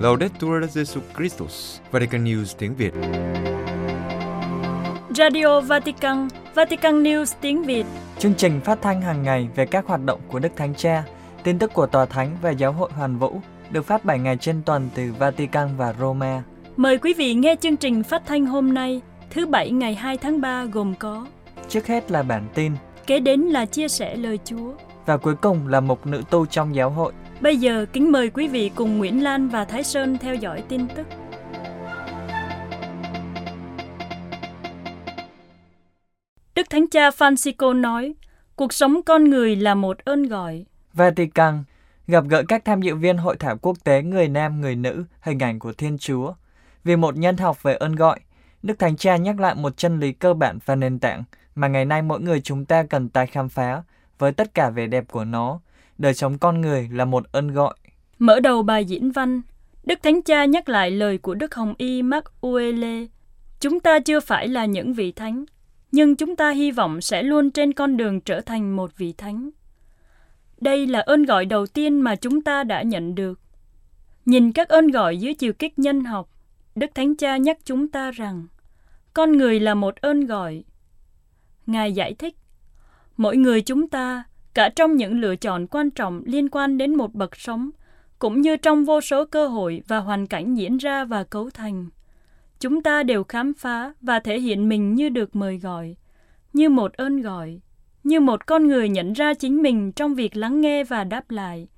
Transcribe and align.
Laudetur 0.00 0.64
Jesu 0.64 1.00
Christus, 1.16 1.80
Vatican 1.90 2.24
News 2.24 2.54
tiếng 2.58 2.74
Việt. 2.74 2.92
Radio 5.16 5.60
Vatican, 5.60 6.28
Vatican 6.54 7.02
News 7.02 7.34
tiếng 7.40 7.62
Việt. 7.62 7.86
Chương 8.18 8.34
trình 8.34 8.60
phát 8.60 8.82
thanh 8.82 9.02
hàng 9.02 9.22
ngày 9.22 9.48
về 9.56 9.66
các 9.66 9.86
hoạt 9.86 10.04
động 10.04 10.20
của 10.28 10.38
Đức 10.38 10.48
Thánh 10.56 10.74
Cha, 10.74 11.04
tin 11.44 11.58
tức 11.58 11.72
của 11.74 11.86
Tòa 11.86 12.06
Thánh 12.06 12.36
và 12.42 12.50
Giáo 12.50 12.72
hội 12.72 12.90
Hoàn 12.92 13.18
Vũ 13.18 13.40
được 13.70 13.86
phát 13.86 14.04
7 14.04 14.18
ngày 14.18 14.36
trên 14.36 14.62
tuần 14.62 14.88
từ 14.94 15.12
Vatican 15.18 15.68
và 15.76 15.94
Roma. 16.00 16.42
Mời 16.76 16.98
quý 16.98 17.14
vị 17.14 17.34
nghe 17.34 17.56
chương 17.60 17.76
trình 17.76 18.02
phát 18.02 18.22
thanh 18.26 18.46
hôm 18.46 18.74
nay, 18.74 19.00
thứ 19.30 19.46
Bảy 19.46 19.70
ngày 19.70 19.94
2 19.94 20.16
tháng 20.16 20.40
3 20.40 20.64
gồm 20.64 20.94
có 20.94 21.26
Trước 21.68 21.86
hết 21.86 22.10
là 22.10 22.22
bản 22.22 22.48
tin, 22.54 22.72
Kế 23.06 23.20
đến 23.20 23.40
là 23.40 23.66
chia 23.66 23.88
sẻ 23.88 24.16
lời 24.16 24.38
Chúa. 24.44 24.72
Và 25.10 25.16
cuối 25.16 25.34
cùng 25.34 25.68
là 25.68 25.80
một 25.80 26.06
nữ 26.06 26.22
tu 26.30 26.46
trong 26.46 26.74
giáo 26.74 26.90
hội. 26.90 27.12
Bây 27.40 27.56
giờ 27.56 27.86
kính 27.92 28.12
mời 28.12 28.30
quý 28.30 28.48
vị 28.48 28.70
cùng 28.74 28.98
Nguyễn 28.98 29.22
Lan 29.24 29.48
và 29.48 29.64
Thái 29.64 29.84
Sơn 29.84 30.18
theo 30.18 30.34
dõi 30.34 30.62
tin 30.68 30.88
tức. 30.88 31.06
Đức 36.54 36.70
Thánh 36.70 36.86
Cha 36.90 37.10
Francisco 37.10 37.80
nói, 37.80 38.14
cuộc 38.56 38.72
sống 38.72 39.00
con 39.06 39.30
người 39.30 39.56
là 39.56 39.74
một 39.74 39.98
ơn 40.04 40.22
gọi. 40.22 40.64
Vatican 40.92 41.64
gặp 42.06 42.24
gỡ 42.28 42.42
các 42.48 42.64
tham 42.64 42.82
dự 42.82 42.94
viên 42.94 43.16
hội 43.16 43.36
thảo 43.36 43.56
quốc 43.56 43.76
tế 43.84 44.02
người 44.02 44.28
nam 44.28 44.60
người 44.60 44.76
nữ 44.76 45.04
hình 45.20 45.38
ảnh 45.38 45.58
của 45.58 45.72
Thiên 45.72 45.98
Chúa. 45.98 46.32
Vì 46.84 46.96
một 46.96 47.16
nhân 47.16 47.36
học 47.36 47.62
về 47.62 47.74
ơn 47.74 47.94
gọi, 47.94 48.20
Đức 48.62 48.78
Thánh 48.78 48.96
Cha 48.96 49.16
nhắc 49.16 49.40
lại 49.40 49.54
một 49.54 49.76
chân 49.76 50.00
lý 50.00 50.12
cơ 50.12 50.34
bản 50.34 50.58
và 50.64 50.74
nền 50.74 50.98
tảng 50.98 51.24
mà 51.54 51.68
ngày 51.68 51.84
nay 51.84 52.02
mỗi 52.02 52.20
người 52.20 52.40
chúng 52.40 52.64
ta 52.64 52.82
cần 52.82 53.08
tái 53.08 53.26
khám 53.26 53.48
phá 53.48 53.82
với 54.20 54.32
tất 54.32 54.54
cả 54.54 54.70
vẻ 54.70 54.86
đẹp 54.86 55.04
của 55.08 55.24
nó. 55.24 55.60
Đời 55.98 56.14
sống 56.14 56.38
con 56.38 56.60
người 56.60 56.88
là 56.92 57.04
một 57.04 57.32
ơn 57.32 57.48
gọi. 57.48 57.74
Mở 58.18 58.40
đầu 58.40 58.62
bài 58.62 58.84
diễn 58.84 59.10
văn, 59.10 59.40
Đức 59.84 59.98
Thánh 60.02 60.22
Cha 60.22 60.44
nhắc 60.44 60.68
lại 60.68 60.90
lời 60.90 61.18
của 61.18 61.34
Đức 61.34 61.54
Hồng 61.54 61.74
Y 61.78 62.02
Mark 62.02 62.24
Uele. 62.40 63.06
Chúng 63.60 63.80
ta 63.80 64.00
chưa 64.00 64.20
phải 64.20 64.48
là 64.48 64.64
những 64.64 64.94
vị 64.94 65.12
thánh, 65.12 65.44
nhưng 65.92 66.16
chúng 66.16 66.36
ta 66.36 66.50
hy 66.50 66.70
vọng 66.70 67.00
sẽ 67.00 67.22
luôn 67.22 67.50
trên 67.50 67.72
con 67.72 67.96
đường 67.96 68.20
trở 68.20 68.40
thành 68.40 68.76
một 68.76 68.90
vị 68.96 69.12
thánh. 69.12 69.50
Đây 70.60 70.86
là 70.86 71.00
ơn 71.00 71.22
gọi 71.22 71.44
đầu 71.46 71.66
tiên 71.66 72.00
mà 72.00 72.16
chúng 72.16 72.42
ta 72.42 72.64
đã 72.64 72.82
nhận 72.82 73.14
được. 73.14 73.40
Nhìn 74.24 74.52
các 74.52 74.68
ơn 74.68 74.88
gọi 74.88 75.16
dưới 75.16 75.34
chiều 75.34 75.52
kích 75.52 75.78
nhân 75.78 76.04
học, 76.04 76.28
Đức 76.74 76.90
Thánh 76.94 77.16
Cha 77.16 77.36
nhắc 77.36 77.58
chúng 77.64 77.88
ta 77.88 78.10
rằng 78.10 78.46
con 79.14 79.36
người 79.36 79.60
là 79.60 79.74
một 79.74 79.96
ơn 79.96 80.26
gọi. 80.26 80.64
Ngài 81.66 81.92
giải 81.92 82.14
thích, 82.14 82.36
mỗi 83.20 83.36
người 83.36 83.62
chúng 83.62 83.88
ta, 83.88 84.24
cả 84.54 84.68
trong 84.68 84.96
những 84.96 85.20
lựa 85.20 85.36
chọn 85.36 85.66
quan 85.66 85.90
trọng 85.90 86.22
liên 86.24 86.48
quan 86.48 86.78
đến 86.78 86.94
một 86.94 87.14
bậc 87.14 87.36
sống, 87.36 87.70
cũng 88.18 88.40
như 88.40 88.56
trong 88.56 88.84
vô 88.84 89.00
số 89.00 89.24
cơ 89.24 89.46
hội 89.46 89.82
và 89.88 89.98
hoàn 89.98 90.26
cảnh 90.26 90.54
diễn 90.54 90.76
ra 90.76 91.04
và 91.04 91.24
cấu 91.24 91.50
thành. 91.50 91.88
Chúng 92.60 92.82
ta 92.82 93.02
đều 93.02 93.24
khám 93.24 93.54
phá 93.54 93.92
và 94.00 94.20
thể 94.20 94.40
hiện 94.40 94.68
mình 94.68 94.94
như 94.94 95.08
được 95.08 95.36
mời 95.36 95.58
gọi, 95.58 95.96
như 96.52 96.68
một 96.68 96.92
ơn 96.92 97.20
gọi, 97.20 97.60
như 98.04 98.20
một 98.20 98.46
con 98.46 98.66
người 98.66 98.88
nhận 98.88 99.12
ra 99.12 99.34
chính 99.34 99.62
mình 99.62 99.92
trong 99.92 100.14
việc 100.14 100.36
lắng 100.36 100.60
nghe 100.60 100.84
và 100.84 101.04
đáp 101.04 101.30
lại, 101.30 101.68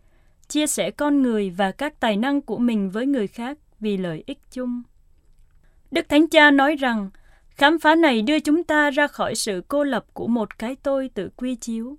chia 0.49 0.67
sẻ 0.67 0.91
con 0.91 1.23
người 1.23 1.51
và 1.51 1.73
các 1.73 2.01
tài 2.01 2.17
năng 2.17 2.41
của 2.41 2.59
mình 2.59 2.91
với 2.91 3.07
người 3.07 3.27
khác 3.27 3.59
vì 3.81 3.97
lợi 3.97 4.25
ích 4.27 4.39
chung. 4.51 4.83
Đức 5.91 6.09
Thánh 6.09 6.29
Cha 6.29 6.51
nói 6.51 6.77
rằng, 6.77 7.11
khám 7.63 7.79
phá 7.79 7.95
này 7.95 8.23
đưa 8.23 8.41
chúng 8.41 8.65
ta 8.65 8.91
ra 8.91 9.07
khỏi 9.07 9.35
sự 9.35 9.63
cô 9.69 9.85
lập 9.85 10.05
của 10.13 10.27
một 10.27 10.59
cái 10.59 10.77
tôi 10.77 11.11
tự 11.15 11.29
quy 11.37 11.55
chiếu 11.55 11.97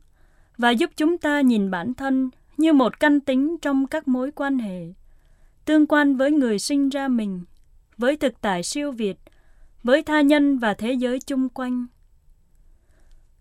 và 0.58 0.70
giúp 0.70 0.90
chúng 0.96 1.18
ta 1.18 1.42
nhìn 1.42 1.72
bản 1.72 1.94
thân 1.94 2.30
như 2.58 2.74
một 2.74 3.00
căn 3.00 3.20
tính 3.20 3.58
trong 3.62 3.88
các 3.88 4.08
mối 4.08 4.32
quan 4.32 4.58
hệ, 4.58 4.82
tương 5.66 5.88
quan 5.88 6.16
với 6.16 6.32
người 6.32 6.60
sinh 6.60 6.90
ra 6.90 7.08
mình, 7.08 7.44
với 7.98 8.18
thực 8.18 8.42
tại 8.42 8.64
siêu 8.64 8.92
việt, 8.92 9.18
với 9.84 10.04
tha 10.04 10.22
nhân 10.22 10.58
và 10.58 10.74
thế 10.74 10.94
giới 10.94 11.20
chung 11.20 11.50
quanh. 11.50 11.86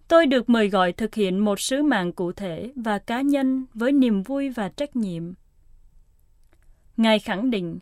Tôi 0.09 0.27
được 0.27 0.51
mời 0.51 0.69
gọi 0.69 0.93
thực 0.93 1.15
hiện 1.15 1.39
một 1.39 1.61
sứ 1.61 1.83
mạng 1.83 2.13
cụ 2.13 2.33
thể 2.33 2.73
và 2.77 2.99
cá 2.99 3.21
nhân 3.21 3.67
với 3.75 3.93
niềm 3.93 4.23
vui 4.23 4.51
và 4.51 4.69
trách 4.69 4.97
nhiệm. 4.97 5.33
Ngài 6.97 7.19
khẳng 7.19 7.51
định, 7.51 7.79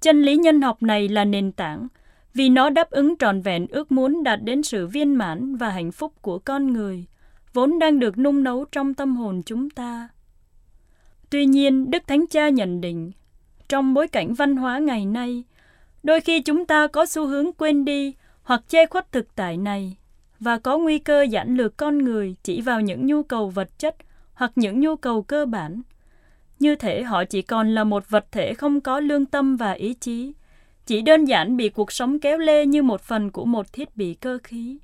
chân 0.00 0.22
lý 0.22 0.36
nhân 0.36 0.62
học 0.62 0.82
này 0.82 1.08
là 1.08 1.24
nền 1.24 1.52
tảng 1.52 1.88
vì 2.34 2.48
nó 2.48 2.70
đáp 2.70 2.90
ứng 2.90 3.14
trọn 3.18 3.40
vẹn 3.40 3.66
ước 3.70 3.92
muốn 3.92 4.22
đạt 4.22 4.42
đến 4.42 4.62
sự 4.62 4.86
viên 4.86 5.14
mãn 5.14 5.56
và 5.56 5.70
hạnh 5.70 5.92
phúc 5.92 6.12
của 6.22 6.38
con 6.38 6.72
người, 6.72 7.04
vốn 7.52 7.78
đang 7.78 7.98
được 7.98 8.18
nung 8.18 8.44
nấu 8.44 8.64
trong 8.64 8.94
tâm 8.94 9.16
hồn 9.16 9.42
chúng 9.46 9.70
ta. 9.70 10.08
Tuy 11.30 11.46
nhiên, 11.46 11.90
Đức 11.90 12.02
Thánh 12.06 12.26
Cha 12.26 12.48
nhận 12.48 12.80
định, 12.80 13.12
trong 13.68 13.94
bối 13.94 14.08
cảnh 14.08 14.34
văn 14.34 14.56
hóa 14.56 14.78
ngày 14.78 15.06
nay, 15.06 15.44
đôi 16.02 16.20
khi 16.20 16.40
chúng 16.40 16.66
ta 16.66 16.86
có 16.86 17.06
xu 17.06 17.26
hướng 17.26 17.52
quên 17.52 17.84
đi 17.84 18.14
hoặc 18.42 18.62
che 18.68 18.86
khuất 18.86 19.12
thực 19.12 19.34
tại 19.34 19.56
này 19.56 19.96
và 20.40 20.58
có 20.58 20.78
nguy 20.78 20.98
cơ 20.98 21.22
giản 21.22 21.56
lược 21.56 21.76
con 21.76 21.98
người 21.98 22.36
chỉ 22.42 22.60
vào 22.60 22.80
những 22.80 23.06
nhu 23.06 23.22
cầu 23.22 23.48
vật 23.48 23.78
chất 23.78 23.96
hoặc 24.34 24.52
những 24.56 24.80
nhu 24.80 24.96
cầu 24.96 25.22
cơ 25.22 25.46
bản. 25.46 25.82
Như 26.58 26.74
thể 26.74 27.02
họ 27.02 27.24
chỉ 27.24 27.42
còn 27.42 27.74
là 27.74 27.84
một 27.84 28.10
vật 28.10 28.26
thể 28.32 28.54
không 28.54 28.80
có 28.80 29.00
lương 29.00 29.26
tâm 29.26 29.56
và 29.56 29.72
ý 29.72 29.94
chí, 29.94 30.32
chỉ 30.86 31.02
đơn 31.02 31.24
giản 31.24 31.56
bị 31.56 31.68
cuộc 31.68 31.92
sống 31.92 32.18
kéo 32.18 32.38
lê 32.38 32.66
như 32.66 32.82
một 32.82 33.00
phần 33.00 33.30
của 33.30 33.44
một 33.44 33.72
thiết 33.72 33.96
bị 33.96 34.14
cơ 34.14 34.38
khí. 34.42 34.78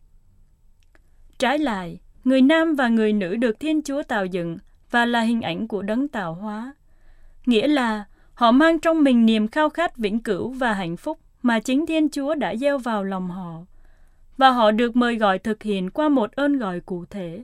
Trái 1.38 1.58
lại, 1.58 1.98
người 2.24 2.42
nam 2.42 2.74
và 2.74 2.88
người 2.88 3.12
nữ 3.12 3.36
được 3.36 3.60
Thiên 3.60 3.82
Chúa 3.82 4.02
tạo 4.02 4.26
dựng 4.26 4.58
và 4.90 5.06
là 5.06 5.20
hình 5.20 5.40
ảnh 5.40 5.68
của 5.68 5.82
đấng 5.82 6.08
tạo 6.08 6.34
hóa. 6.34 6.74
Nghĩa 7.46 7.68
là 7.68 8.04
họ 8.34 8.52
mang 8.52 8.78
trong 8.78 9.04
mình 9.04 9.26
niềm 9.26 9.48
khao 9.48 9.70
khát 9.70 9.96
vĩnh 9.96 10.20
cửu 10.20 10.48
và 10.50 10.74
hạnh 10.74 10.96
phúc 10.96 11.18
mà 11.42 11.60
chính 11.60 11.86
Thiên 11.86 12.08
Chúa 12.08 12.34
đã 12.34 12.56
gieo 12.56 12.78
vào 12.78 13.04
lòng 13.04 13.30
họ. 13.30 13.54
Và 14.36 14.50
họ 14.50 14.70
được 14.70 14.96
mời 14.96 15.16
gọi 15.16 15.38
thực 15.38 15.62
hiện 15.62 15.90
qua 15.90 16.08
một 16.08 16.32
ơn 16.32 16.58
gọi 16.58 16.80
cụ 16.80 17.04
thể. 17.04 17.42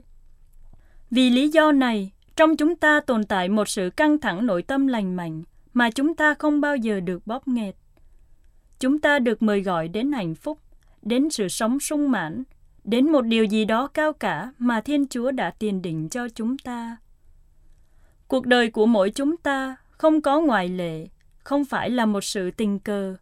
Vì 1.11 1.29
lý 1.29 1.49
do 1.49 1.71
này, 1.71 2.11
trong 2.35 2.57
chúng 2.57 2.75
ta 2.75 2.99
tồn 2.99 3.23
tại 3.23 3.49
một 3.49 3.69
sự 3.69 3.89
căng 3.89 4.17
thẳng 4.19 4.45
nội 4.45 4.63
tâm 4.63 4.87
lành 4.87 5.15
mạnh 5.15 5.43
mà 5.73 5.91
chúng 5.91 6.15
ta 6.15 6.33
không 6.33 6.61
bao 6.61 6.75
giờ 6.75 6.99
được 6.99 7.27
bóp 7.27 7.47
nghẹt. 7.47 7.75
Chúng 8.79 8.99
ta 8.99 9.19
được 9.19 9.41
mời 9.41 9.61
gọi 9.61 9.87
đến 9.87 10.11
hạnh 10.11 10.35
phúc, 10.35 10.59
đến 11.01 11.29
sự 11.29 11.47
sống 11.47 11.79
sung 11.79 12.11
mãn, 12.11 12.43
đến 12.83 13.11
một 13.11 13.21
điều 13.21 13.43
gì 13.43 13.65
đó 13.65 13.87
cao 13.87 14.13
cả 14.13 14.51
mà 14.57 14.81
Thiên 14.81 15.07
Chúa 15.07 15.31
đã 15.31 15.51
tiền 15.59 15.81
định 15.81 16.09
cho 16.09 16.29
chúng 16.29 16.57
ta. 16.57 16.97
Cuộc 18.27 18.45
đời 18.45 18.69
của 18.69 18.85
mỗi 18.85 19.09
chúng 19.09 19.37
ta 19.37 19.75
không 19.91 20.21
có 20.21 20.41
ngoại 20.41 20.69
lệ, 20.69 21.07
không 21.39 21.65
phải 21.65 21.89
là 21.89 22.05
một 22.05 22.23
sự 22.23 22.51
tình 22.51 22.79
cờ. 22.79 23.15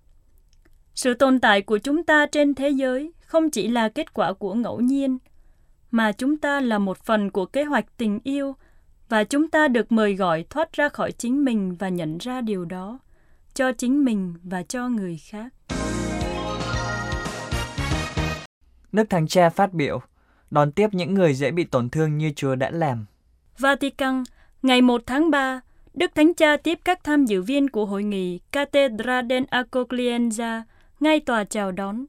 Sự 0.96 1.14
tồn 1.14 1.40
tại 1.40 1.62
của 1.62 1.78
chúng 1.78 2.04
ta 2.04 2.26
trên 2.26 2.54
thế 2.54 2.70
giới 2.70 3.14
không 3.20 3.50
chỉ 3.50 3.68
là 3.68 3.90
kết 3.90 4.14
quả 4.14 4.34
của 4.34 4.54
ngẫu 4.54 4.80
nhiên, 4.80 5.18
mà 5.92 6.12
chúng 6.12 6.38
ta 6.38 6.62
là 6.62 6.78
một 6.78 6.98
phần 6.98 7.32
của 7.32 7.46
kế 7.46 7.64
hoạch 7.64 7.98
tình 7.98 8.20
yêu 8.24 8.56
và 9.10 9.24
chúng 9.24 9.50
ta 9.50 9.68
được 9.68 9.92
mời 9.92 10.16
gọi 10.16 10.46
thoát 10.50 10.74
ra 10.74 10.90
khỏi 10.90 11.12
chính 11.12 11.46
mình 11.46 11.76
và 11.76 11.90
nhận 11.90 12.18
ra 12.18 12.42
điều 12.42 12.66
đó 12.66 13.00
cho 13.56 13.72
chính 13.72 14.06
mình 14.06 14.34
và 14.44 14.64
cho 14.64 14.90
người 14.90 15.18
khác. 15.18 15.54
Đức 18.92 19.10
Thánh 19.10 19.28
Cha 19.28 19.50
phát 19.50 19.74
biểu, 19.74 20.00
đón 20.52 20.72
tiếp 20.72 20.90
những 20.92 21.14
người 21.14 21.34
dễ 21.34 21.52
bị 21.52 21.64
tổn 21.64 21.90
thương 21.90 22.18
như 22.18 22.32
Chúa 22.36 22.56
đã 22.56 22.70
làm. 22.70 23.06
Vatican, 23.60 24.24
ngày 24.62 24.82
1 24.82 25.02
tháng 25.06 25.32
3, 25.32 25.62
Đức 25.94 26.12
Thánh 26.16 26.34
Cha 26.34 26.58
tiếp 26.58 26.80
các 26.86 27.04
tham 27.04 27.26
dự 27.26 27.42
viên 27.42 27.70
của 27.70 27.86
hội 27.86 28.04
nghị 28.04 28.40
Cathedra 28.52 29.22
del 29.30 29.44
Accoglienza 29.52 30.62
ngay 31.00 31.20
tòa 31.20 31.44
chào 31.44 31.72
đón. 31.72 32.06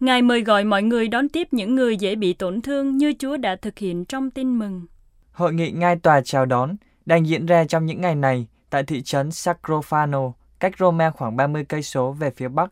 Ngài 0.00 0.22
mời 0.22 0.42
gọi 0.42 0.64
mọi 0.64 0.82
người 0.82 1.08
đón 1.08 1.28
tiếp 1.28 1.48
những 1.50 1.74
người 1.74 1.96
dễ 1.96 2.14
bị 2.14 2.32
tổn 2.32 2.62
thương 2.62 2.96
như 2.96 3.12
Chúa 3.18 3.36
đã 3.36 3.56
thực 3.56 3.78
hiện 3.78 4.04
trong 4.04 4.30
tin 4.30 4.58
mừng. 4.58 4.86
Hội 5.32 5.54
nghị 5.54 5.70
ngai 5.70 5.96
tòa 5.96 6.20
chào 6.24 6.46
đón 6.46 6.76
đang 7.06 7.26
diễn 7.26 7.46
ra 7.46 7.64
trong 7.64 7.86
những 7.86 8.00
ngày 8.00 8.14
này 8.14 8.46
tại 8.70 8.82
thị 8.82 9.02
trấn 9.02 9.28
Sacrofano, 9.28 10.32
cách 10.60 10.72
Roma 10.78 11.10
khoảng 11.10 11.36
30 11.36 11.64
cây 11.64 11.82
số 11.82 12.12
về 12.12 12.30
phía 12.30 12.48
bắc. 12.48 12.70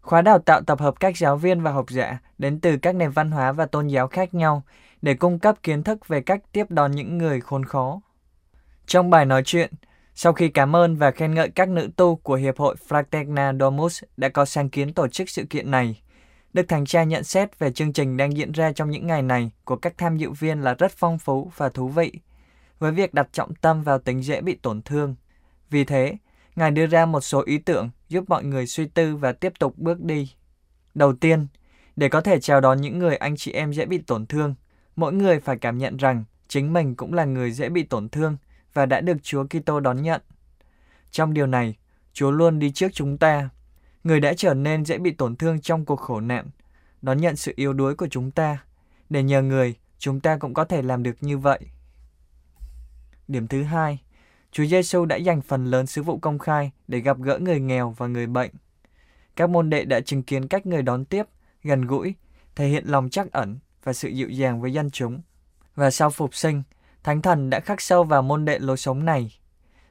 Khóa 0.00 0.22
đào 0.22 0.38
tạo 0.38 0.60
tập 0.62 0.80
hợp 0.80 1.00
các 1.00 1.18
giáo 1.18 1.36
viên 1.36 1.62
và 1.62 1.70
học 1.70 1.90
giả 1.90 2.18
đến 2.38 2.60
từ 2.60 2.76
các 2.76 2.94
nền 2.94 3.10
văn 3.10 3.30
hóa 3.30 3.52
và 3.52 3.66
tôn 3.66 3.86
giáo 3.86 4.08
khác 4.08 4.34
nhau 4.34 4.62
để 5.02 5.14
cung 5.14 5.38
cấp 5.38 5.56
kiến 5.62 5.82
thức 5.82 6.08
về 6.08 6.20
cách 6.20 6.40
tiếp 6.52 6.66
đón 6.68 6.92
những 6.92 7.18
người 7.18 7.40
khốn 7.40 7.64
khó. 7.64 8.00
Trong 8.86 9.10
bài 9.10 9.24
nói 9.24 9.42
chuyện, 9.44 9.72
sau 10.14 10.32
khi 10.32 10.48
cảm 10.48 10.76
ơn 10.76 10.96
và 10.96 11.10
khen 11.10 11.34
ngợi 11.34 11.48
các 11.48 11.68
nữ 11.68 11.88
tu 11.96 12.16
của 12.16 12.34
Hiệp 12.34 12.58
hội 12.58 12.76
Fraterna 12.88 13.58
Domus 13.58 14.02
đã 14.16 14.28
có 14.28 14.44
sáng 14.44 14.68
kiến 14.68 14.92
tổ 14.92 15.08
chức 15.08 15.28
sự 15.28 15.44
kiện 15.50 15.70
này, 15.70 16.02
Đức 16.52 16.68
Thánh 16.68 16.84
Cha 16.84 17.04
nhận 17.04 17.24
xét 17.24 17.58
về 17.58 17.72
chương 17.72 17.92
trình 17.92 18.16
đang 18.16 18.36
diễn 18.36 18.52
ra 18.52 18.72
trong 18.72 18.90
những 18.90 19.06
ngày 19.06 19.22
này 19.22 19.50
của 19.64 19.76
các 19.76 19.98
tham 19.98 20.16
dự 20.16 20.30
viên 20.30 20.60
là 20.60 20.74
rất 20.74 20.92
phong 20.92 21.18
phú 21.18 21.50
và 21.56 21.68
thú 21.68 21.88
vị, 21.88 22.12
với 22.78 22.92
việc 22.92 23.14
đặt 23.14 23.28
trọng 23.32 23.54
tâm 23.54 23.82
vào 23.82 23.98
tính 23.98 24.24
dễ 24.24 24.40
bị 24.40 24.54
tổn 24.54 24.82
thương. 24.82 25.14
Vì 25.70 25.84
thế, 25.84 26.16
Ngài 26.56 26.70
đưa 26.70 26.86
ra 26.86 27.06
một 27.06 27.20
số 27.20 27.42
ý 27.46 27.58
tưởng 27.58 27.90
giúp 28.08 28.24
mọi 28.28 28.44
người 28.44 28.66
suy 28.66 28.86
tư 28.86 29.16
và 29.16 29.32
tiếp 29.32 29.52
tục 29.58 29.78
bước 29.78 30.00
đi. 30.00 30.32
Đầu 30.94 31.12
tiên, 31.12 31.46
để 31.96 32.08
có 32.08 32.20
thể 32.20 32.40
chào 32.40 32.60
đón 32.60 32.80
những 32.80 32.98
người 32.98 33.16
anh 33.16 33.36
chị 33.36 33.52
em 33.52 33.72
dễ 33.72 33.86
bị 33.86 33.98
tổn 33.98 34.26
thương, 34.26 34.54
mỗi 34.96 35.12
người 35.12 35.40
phải 35.40 35.58
cảm 35.58 35.78
nhận 35.78 35.96
rằng 35.96 36.24
chính 36.48 36.72
mình 36.72 36.94
cũng 36.94 37.14
là 37.14 37.24
người 37.24 37.52
dễ 37.52 37.68
bị 37.68 37.82
tổn 37.82 38.08
thương 38.08 38.36
và 38.74 38.86
đã 38.86 39.00
được 39.00 39.16
Chúa 39.22 39.44
Kitô 39.44 39.80
đón 39.80 40.02
nhận. 40.02 40.20
Trong 41.10 41.34
điều 41.34 41.46
này, 41.46 41.76
Chúa 42.12 42.30
luôn 42.30 42.58
đi 42.58 42.70
trước 42.70 42.88
chúng 42.92 43.18
ta. 43.18 43.48
Người 44.04 44.20
đã 44.20 44.34
trở 44.36 44.54
nên 44.54 44.84
dễ 44.84 44.98
bị 44.98 45.10
tổn 45.10 45.36
thương 45.36 45.60
trong 45.60 45.84
cuộc 45.84 46.00
khổ 46.00 46.20
nạn, 46.20 46.46
đón 47.02 47.20
nhận 47.20 47.36
sự 47.36 47.52
yếu 47.56 47.72
đuối 47.72 47.94
của 47.94 48.08
chúng 48.08 48.30
ta, 48.30 48.58
để 49.10 49.22
nhờ 49.22 49.42
người, 49.42 49.74
chúng 49.98 50.20
ta 50.20 50.36
cũng 50.36 50.54
có 50.54 50.64
thể 50.64 50.82
làm 50.82 51.02
được 51.02 51.16
như 51.20 51.38
vậy. 51.38 51.60
Điểm 53.28 53.48
thứ 53.48 53.62
hai, 53.62 54.03
Chúa 54.54 54.64
Giêsu 54.64 55.04
đã 55.04 55.16
dành 55.16 55.40
phần 55.40 55.64
lớn 55.64 55.86
sứ 55.86 56.02
vụ 56.02 56.18
công 56.18 56.38
khai 56.38 56.70
để 56.88 56.98
gặp 56.98 57.18
gỡ 57.20 57.38
người 57.38 57.60
nghèo 57.60 57.90
và 57.90 58.06
người 58.06 58.26
bệnh. 58.26 58.50
Các 59.36 59.50
môn 59.50 59.70
đệ 59.70 59.84
đã 59.84 60.00
chứng 60.00 60.22
kiến 60.22 60.48
cách 60.48 60.66
người 60.66 60.82
đón 60.82 61.04
tiếp, 61.04 61.26
gần 61.62 61.86
gũi, 61.86 62.14
thể 62.56 62.68
hiện 62.68 62.84
lòng 62.86 63.10
trắc 63.10 63.32
ẩn 63.32 63.58
và 63.84 63.92
sự 63.92 64.08
dịu 64.08 64.28
dàng 64.28 64.60
với 64.60 64.72
dân 64.72 64.90
chúng. 64.90 65.20
Và 65.74 65.90
sau 65.90 66.10
phục 66.10 66.34
sinh, 66.34 66.62
Thánh 67.02 67.22
Thần 67.22 67.50
đã 67.50 67.60
khắc 67.60 67.80
sâu 67.80 68.04
vào 68.04 68.22
môn 68.22 68.44
đệ 68.44 68.58
lối 68.58 68.76
sống 68.76 69.04
này. 69.04 69.38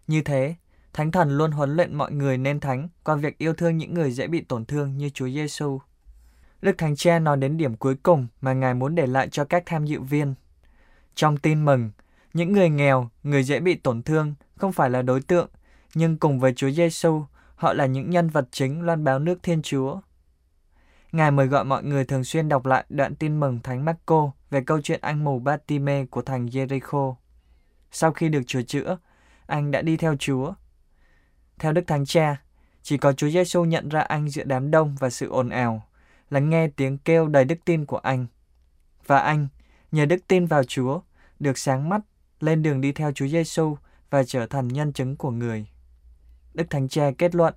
Như 0.08 0.22
thế, 0.22 0.56
Thánh 0.94 1.12
Thần 1.12 1.38
luôn 1.38 1.52
huấn 1.52 1.76
luyện 1.76 1.96
mọi 1.96 2.12
người 2.12 2.38
nên 2.38 2.60
thánh 2.60 2.90
qua 3.04 3.16
việc 3.16 3.38
yêu 3.38 3.54
thương 3.54 3.78
những 3.78 3.94
người 3.94 4.12
dễ 4.12 4.28
bị 4.28 4.42
tổn 4.42 4.66
thương 4.66 4.98
như 4.98 5.10
Chúa 5.10 5.30
Giêsu. 5.30 5.80
Đức 6.62 6.78
Thánh 6.78 6.96
Cha 6.96 7.20
nói 7.20 7.38
đến 7.38 7.58
điểm 7.58 7.76
cuối 7.76 7.96
cùng 8.04 8.28
mà 8.42 8.54
Ngài 8.54 8.74
muốn 8.74 8.96
để 8.96 9.08
lại 9.08 9.30
cho 9.30 9.46
các 9.46 9.64
tham 9.66 9.86
dự 9.86 10.02
viên. 10.02 10.34
Trong 11.16 11.38
tin 11.38 11.66
mừng, 11.66 11.92
những 12.34 12.54
người 12.54 12.70
nghèo, 12.70 13.10
người 13.24 13.44
dễ 13.44 13.60
bị 13.60 13.76
tổn 13.76 14.04
thương 14.04 14.34
không 14.56 14.74
phải 14.74 14.90
là 14.90 15.02
đối 15.02 15.22
tượng, 15.22 15.50
nhưng 15.96 16.18
cùng 16.18 16.40
với 16.40 16.54
Chúa 16.54 16.70
Giêsu, 16.70 17.24
họ 17.56 17.74
là 17.74 17.86
những 17.86 18.10
nhân 18.10 18.30
vật 18.30 18.48
chính 18.52 18.82
loan 18.82 19.04
báo 19.04 19.20
nước 19.20 19.44
Thiên 19.44 19.62
Chúa. 19.62 20.00
Ngài 21.12 21.32
mời 21.32 21.48
gọi 21.48 21.66
mọi 21.66 21.84
người 21.84 22.06
thường 22.06 22.24
xuyên 22.24 22.50
đọc 22.50 22.66
lại 22.66 22.86
đoạn 22.90 23.16
tin 23.16 23.40
mừng 23.40 23.60
Thánh 23.60 23.86
Marco 23.86 24.32
về 24.50 24.62
câu 24.62 24.82
chuyện 24.82 25.00
anh 25.02 25.24
mù 25.24 25.40
Batime 25.40 26.06
của 26.06 26.22
thành 26.22 26.46
Jericho. 26.46 27.16
Sau 27.92 28.12
khi 28.12 28.30
được 28.30 28.42
Chúa 28.48 28.62
chữa, 28.62 28.98
anh 29.46 29.72
đã 29.72 29.82
đi 29.82 29.98
theo 29.98 30.16
Chúa. 30.16 30.54
Theo 31.60 31.74
Đức 31.74 31.88
Thánh 31.88 32.06
Cha, 32.06 32.42
chỉ 32.82 32.98
có 32.98 33.14
Chúa 33.14 33.30
Giêsu 33.30 33.66
nhận 33.66 33.90
ra 33.90 34.02
anh 34.02 34.30
giữa 34.30 34.44
đám 34.44 34.72
đông 34.72 34.96
và 35.00 35.10
sự 35.10 35.30
ồn 35.30 35.50
ào, 35.50 35.84
lắng 36.30 36.50
nghe 36.50 36.68
tiếng 36.68 36.98
kêu 36.98 37.28
đầy 37.28 37.46
đức 37.46 37.66
tin 37.66 37.86
của 37.86 37.98
anh. 37.98 38.26
Và 39.08 39.20
anh, 39.20 39.48
nhờ 39.92 40.06
đức 40.06 40.28
tin 40.28 40.46
vào 40.46 40.64
Chúa, 40.64 41.02
được 41.40 41.58
sáng 41.58 41.90
mắt, 41.90 42.02
lên 42.44 42.62
đường 42.62 42.82
đi 42.82 42.92
theo 42.92 43.12
Chúa 43.12 43.28
Giêsu 43.28 43.76
và 44.10 44.24
trở 44.24 44.46
thành 44.46 44.68
nhân 44.68 44.94
chứng 44.94 45.16
của 45.16 45.32
người. 45.32 45.68
Đức 46.54 46.70
Thánh 46.70 46.90
Cha 46.90 47.12
kết 47.18 47.36
luận, 47.36 47.54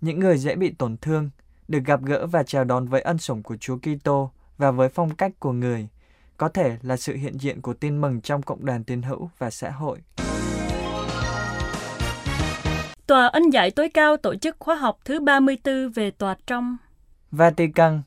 những 0.00 0.20
người 0.20 0.38
dễ 0.38 0.54
bị 0.54 0.74
tổn 0.78 0.96
thương 0.96 1.30
được 1.68 1.80
gặp 1.84 2.02
gỡ 2.02 2.26
và 2.26 2.42
chào 2.42 2.64
đón 2.64 2.88
với 2.88 3.00
ân 3.00 3.18
sủng 3.18 3.42
của 3.42 3.56
Chúa 3.56 3.78
Kitô 3.78 4.30
và 4.58 4.70
với 4.70 4.88
phong 4.88 5.14
cách 5.14 5.32
của 5.38 5.52
người, 5.52 5.88
có 6.36 6.48
thể 6.48 6.76
là 6.82 6.96
sự 6.96 7.16
hiện 7.16 7.40
diện 7.40 7.60
của 7.60 7.74
tin 7.74 8.00
mừng 8.00 8.20
trong 8.20 8.42
cộng 8.42 8.64
đoàn 8.64 8.84
tín 8.84 9.02
hữu 9.02 9.30
và 9.38 9.50
xã 9.50 9.70
hội. 9.70 9.98
Tòa 13.06 13.26
ân 13.26 13.50
giải 13.50 13.70
tối 13.70 13.88
cao 13.88 14.16
tổ 14.16 14.34
chức 14.34 14.56
khóa 14.58 14.74
học 14.74 14.98
thứ 15.04 15.20
34 15.20 15.88
về 15.88 16.10
tòa 16.10 16.36
trong. 16.46 16.76
Vatican 17.30 18.02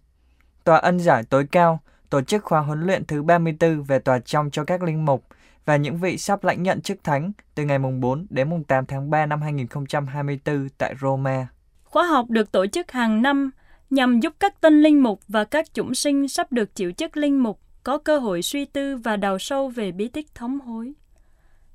Tòa 0.63 0.77
ân 0.77 0.99
giải 0.99 1.23
tối 1.23 1.47
cao 1.51 1.79
tổ 2.09 2.21
chức 2.21 2.43
khóa 2.43 2.59
huấn 2.59 2.81
luyện 2.81 3.05
thứ 3.05 3.23
34 3.23 3.83
về 3.83 3.99
tòa 3.99 4.19
trong 4.19 4.49
cho 4.51 4.63
các 4.63 4.83
linh 4.83 5.05
mục 5.05 5.23
và 5.67 5.75
những 5.75 5.97
vị 5.97 6.17
sắp 6.17 6.43
lãnh 6.43 6.63
nhận 6.63 6.81
chức 6.81 7.03
thánh 7.03 7.31
từ 7.55 7.65
ngày 7.65 7.79
mùng 7.79 7.99
4 7.99 8.27
đến 8.29 8.49
mùng 8.49 8.63
8 8.63 8.85
tháng 8.85 9.09
3 9.09 9.25
năm 9.25 9.41
2024 9.41 10.69
tại 10.77 10.95
Roma. 11.01 11.47
Khóa 11.83 12.03
học 12.03 12.29
được 12.29 12.51
tổ 12.51 12.67
chức 12.67 12.91
hàng 12.91 13.21
năm 13.21 13.51
nhằm 13.89 14.19
giúp 14.19 14.33
các 14.39 14.61
tân 14.61 14.81
linh 14.81 15.03
mục 15.03 15.19
và 15.27 15.43
các 15.43 15.73
chủng 15.73 15.93
sinh 15.93 16.27
sắp 16.27 16.51
được 16.51 16.75
chịu 16.75 16.91
chức 16.91 17.17
linh 17.17 17.43
mục 17.43 17.59
có 17.83 17.97
cơ 17.97 18.19
hội 18.19 18.41
suy 18.41 18.65
tư 18.65 18.97
và 18.97 19.15
đào 19.15 19.39
sâu 19.39 19.69
về 19.69 19.91
bí 19.91 20.07
tích 20.07 20.35
thống 20.35 20.59
hối. 20.59 20.93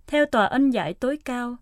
Theo 0.06 0.26
tòa 0.26 0.46
ân 0.46 0.70
giải 0.70 0.94
tối 0.94 1.18
cao, 1.24 1.56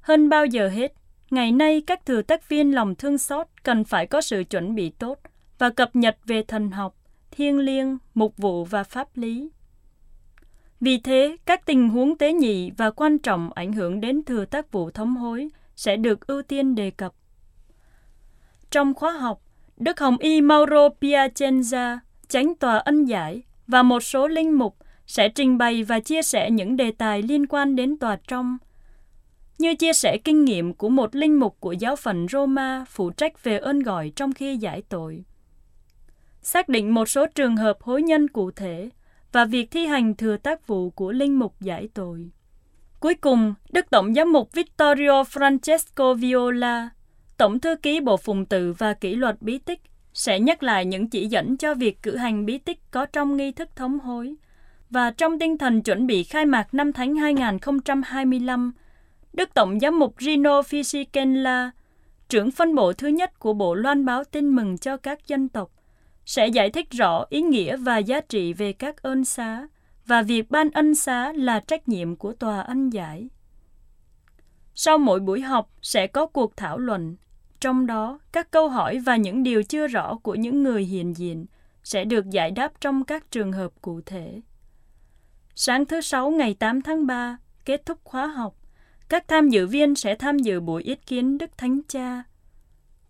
hơn 0.00 0.28
bao 0.28 0.46
giờ 0.46 0.68
hết, 0.68 0.92
ngày 1.30 1.52
nay 1.52 1.82
các 1.86 2.06
thừa 2.06 2.22
tác 2.22 2.48
viên 2.48 2.74
lòng 2.74 2.94
thương 2.94 3.18
xót 3.18 3.46
cần 3.62 3.84
phải 3.84 4.06
có 4.06 4.20
sự 4.20 4.44
chuẩn 4.50 4.74
bị 4.74 4.90
tốt 4.90 5.18
và 5.58 5.70
cập 5.70 5.96
nhật 5.96 6.16
về 6.26 6.42
thần 6.42 6.70
học, 6.70 6.94
thiêng 7.30 7.58
liêng, 7.58 7.98
mục 8.14 8.36
vụ 8.36 8.64
và 8.64 8.84
pháp 8.84 9.08
lý. 9.14 9.50
Vì 10.80 10.98
thế, 10.98 11.36
các 11.46 11.66
tình 11.66 11.88
huống 11.88 12.16
tế 12.16 12.32
nhị 12.32 12.70
và 12.70 12.90
quan 12.90 13.18
trọng 13.18 13.50
ảnh 13.54 13.72
hưởng 13.72 14.00
đến 14.00 14.22
thừa 14.24 14.44
tác 14.44 14.72
vụ 14.72 14.90
thống 14.90 15.16
hối 15.16 15.48
sẽ 15.76 15.96
được 15.96 16.26
ưu 16.26 16.42
tiên 16.42 16.74
đề 16.74 16.90
cập. 16.90 17.12
Trong 18.70 18.94
khóa 18.94 19.12
học, 19.12 19.40
Đức 19.76 20.00
Hồng 20.00 20.16
Y 20.18 20.40
Mauro 20.40 20.88
Piacenza, 21.00 21.98
chánh 22.28 22.54
tòa 22.54 22.78
ân 22.78 23.04
giải 23.04 23.42
và 23.66 23.82
một 23.82 24.00
số 24.00 24.28
linh 24.28 24.52
mục 24.52 24.76
sẽ 25.06 25.28
trình 25.28 25.58
bày 25.58 25.82
và 25.82 26.00
chia 26.00 26.22
sẻ 26.22 26.50
những 26.50 26.76
đề 26.76 26.92
tài 26.92 27.22
liên 27.22 27.46
quan 27.46 27.76
đến 27.76 27.96
tòa 27.96 28.18
trong, 28.28 28.58
như 29.58 29.74
chia 29.74 29.92
sẻ 29.92 30.18
kinh 30.24 30.44
nghiệm 30.44 30.74
của 30.74 30.88
một 30.88 31.14
linh 31.14 31.34
mục 31.34 31.56
của 31.60 31.72
giáo 31.72 31.96
phận 31.96 32.26
Roma 32.28 32.84
phụ 32.88 33.10
trách 33.10 33.44
về 33.44 33.58
ơn 33.58 33.78
gọi 33.78 34.12
trong 34.16 34.32
khi 34.32 34.56
giải 34.56 34.82
tội. 34.88 35.24
Xác 36.42 36.68
định 36.68 36.94
một 36.94 37.08
số 37.08 37.26
trường 37.26 37.56
hợp 37.56 37.82
hối 37.82 38.02
nhân 38.02 38.28
cụ 38.28 38.50
thể 38.50 38.90
và 39.32 39.44
việc 39.44 39.70
thi 39.70 39.86
hành 39.86 40.14
thừa 40.14 40.36
tác 40.36 40.66
vụ 40.66 40.90
của 40.90 41.12
linh 41.12 41.38
mục 41.38 41.54
giải 41.60 41.88
tội. 41.94 42.30
Cuối 43.00 43.14
cùng, 43.14 43.54
Đức 43.72 43.90
Tổng 43.90 44.14
giám 44.14 44.32
mục 44.32 44.52
Vittorio 44.52 45.22
Francesco 45.22 46.14
Viola, 46.14 46.90
Tổng 47.36 47.60
thư 47.60 47.76
ký 47.76 48.00
Bộ 48.00 48.16
Phụng 48.16 48.46
tự 48.46 48.72
và 48.72 48.94
Kỷ 48.94 49.14
luật 49.14 49.42
bí 49.42 49.58
tích, 49.58 49.80
sẽ 50.12 50.40
nhắc 50.40 50.62
lại 50.62 50.84
những 50.84 51.10
chỉ 51.10 51.26
dẫn 51.26 51.56
cho 51.56 51.74
việc 51.74 52.02
cử 52.02 52.16
hành 52.16 52.46
bí 52.46 52.58
tích 52.58 52.78
có 52.90 53.06
trong 53.06 53.36
nghi 53.36 53.52
thức 53.52 53.68
thống 53.76 54.00
hối. 54.00 54.34
Và 54.90 55.10
trong 55.10 55.38
tinh 55.38 55.58
thần 55.58 55.82
chuẩn 55.82 56.06
bị 56.06 56.24
khai 56.24 56.46
mạc 56.46 56.74
năm 56.74 56.92
Thánh 56.92 57.16
2025, 57.16 58.72
Đức 59.32 59.54
Tổng 59.54 59.80
giám 59.80 59.98
mục 59.98 60.14
Rino 60.18 60.60
Fisichella, 60.60 61.70
trưởng 62.28 62.50
phân 62.50 62.74
bộ 62.74 62.92
thứ 62.92 63.08
nhất 63.08 63.38
của 63.38 63.52
Bộ 63.52 63.74
Loan 63.74 64.04
báo 64.04 64.24
tin 64.24 64.48
mừng 64.48 64.78
cho 64.78 64.96
các 64.96 65.28
dân 65.28 65.48
tộc, 65.48 65.70
sẽ 66.30 66.48
giải 66.48 66.70
thích 66.70 66.90
rõ 66.90 67.24
ý 67.28 67.42
nghĩa 67.42 67.76
và 67.76 67.98
giá 67.98 68.20
trị 68.20 68.52
về 68.52 68.72
các 68.72 69.02
ơn 69.02 69.24
xá 69.24 69.66
và 70.06 70.22
việc 70.22 70.50
ban 70.50 70.70
ân 70.70 70.94
xá 70.94 71.32
là 71.32 71.60
trách 71.60 71.88
nhiệm 71.88 72.16
của 72.16 72.32
tòa 72.32 72.60
ân 72.60 72.90
giải. 72.90 73.28
Sau 74.74 74.98
mỗi 74.98 75.20
buổi 75.20 75.40
học 75.40 75.70
sẽ 75.82 76.06
có 76.06 76.26
cuộc 76.26 76.56
thảo 76.56 76.78
luận, 76.78 77.16
trong 77.60 77.86
đó 77.86 78.18
các 78.32 78.50
câu 78.50 78.68
hỏi 78.68 78.98
và 78.98 79.16
những 79.16 79.42
điều 79.42 79.62
chưa 79.62 79.86
rõ 79.86 80.18
của 80.22 80.34
những 80.34 80.62
người 80.62 80.84
hiện 80.84 81.16
diện 81.16 81.46
sẽ 81.82 82.04
được 82.04 82.30
giải 82.30 82.50
đáp 82.50 82.72
trong 82.80 83.04
các 83.04 83.30
trường 83.30 83.52
hợp 83.52 83.72
cụ 83.80 84.00
thể. 84.06 84.40
Sáng 85.54 85.84
thứ 85.86 86.00
Sáu 86.00 86.30
ngày 86.30 86.54
8 86.54 86.82
tháng 86.82 87.06
3, 87.06 87.38
kết 87.64 87.86
thúc 87.86 87.98
khóa 88.04 88.26
học, 88.26 88.54
các 89.08 89.28
tham 89.28 89.48
dự 89.48 89.66
viên 89.66 89.94
sẽ 89.94 90.14
tham 90.14 90.38
dự 90.38 90.60
buổi 90.60 90.82
ý 90.82 90.94
kiến 90.94 91.38
Đức 91.38 91.58
Thánh 91.58 91.80
Cha 91.88 92.22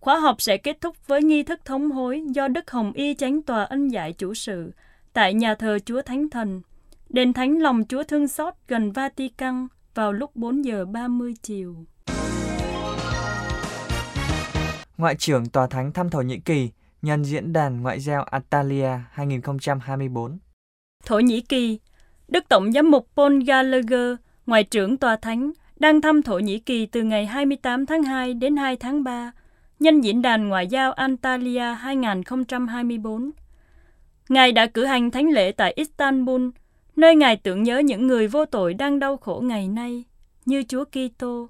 Khóa 0.00 0.18
học 0.18 0.42
sẽ 0.42 0.56
kết 0.56 0.80
thúc 0.80 0.96
với 1.06 1.22
nghi 1.22 1.42
thức 1.42 1.60
thống 1.64 1.90
hối 1.90 2.22
do 2.26 2.48
Đức 2.48 2.70
Hồng 2.70 2.92
Y 2.92 3.14
chánh 3.14 3.42
tòa 3.42 3.64
ân 3.64 3.88
giải 3.88 4.12
chủ 4.12 4.34
sự 4.34 4.72
tại 5.12 5.34
nhà 5.34 5.54
thờ 5.54 5.78
Chúa 5.84 6.02
Thánh 6.02 6.30
Thần, 6.30 6.62
đền 7.08 7.32
Thánh 7.32 7.58
Lòng 7.58 7.82
Chúa 7.88 8.02
Thương 8.02 8.28
Xót 8.28 8.54
gần 8.68 8.92
Vatican 8.92 9.66
vào 9.94 10.12
lúc 10.12 10.36
4 10.36 10.64
giờ 10.64 10.84
30 10.84 11.34
chiều. 11.42 11.76
Ngoại 14.96 15.14
trưởng 15.14 15.46
Tòa 15.46 15.66
Thánh 15.66 15.92
thăm 15.92 16.10
Thổ 16.10 16.20
Nhĩ 16.20 16.38
Kỳ 16.38 16.70
nhân 17.02 17.24
diễn 17.24 17.52
đàn 17.52 17.82
ngoại 17.82 18.00
giao 18.00 18.22
Atalia 18.22 18.90
2024. 19.10 20.38
Thổ 21.06 21.18
Nhĩ 21.18 21.40
Kỳ, 21.40 21.80
Đức 22.28 22.44
Tổng 22.48 22.72
giám 22.72 22.90
mục 22.90 23.08
Paul 23.16 23.42
Gallagher, 23.46 24.16
Ngoại 24.46 24.64
trưởng 24.64 24.96
Tòa 24.96 25.16
Thánh, 25.16 25.52
đang 25.76 26.00
thăm 26.00 26.22
Thổ 26.22 26.38
Nhĩ 26.38 26.58
Kỳ 26.58 26.86
từ 26.86 27.02
ngày 27.02 27.26
28 27.26 27.86
tháng 27.86 28.02
2 28.02 28.34
đến 28.34 28.56
2 28.56 28.76
tháng 28.76 29.04
3 29.04 29.32
nhân 29.80 30.00
diễn 30.00 30.22
đàn 30.22 30.48
ngoại 30.48 30.66
giao 30.66 30.92
Antalya 30.92 31.74
2024. 31.74 33.30
Ngài 34.28 34.52
đã 34.52 34.66
cử 34.66 34.84
hành 34.84 35.10
thánh 35.10 35.30
lễ 35.30 35.52
tại 35.52 35.72
Istanbul, 35.72 36.48
nơi 36.96 37.16
Ngài 37.16 37.36
tưởng 37.36 37.62
nhớ 37.62 37.78
những 37.78 38.06
người 38.06 38.28
vô 38.28 38.44
tội 38.44 38.74
đang 38.74 38.98
đau 38.98 39.16
khổ 39.16 39.42
ngày 39.44 39.68
nay, 39.68 40.04
như 40.46 40.62
Chúa 40.68 40.84
Kitô, 40.84 41.48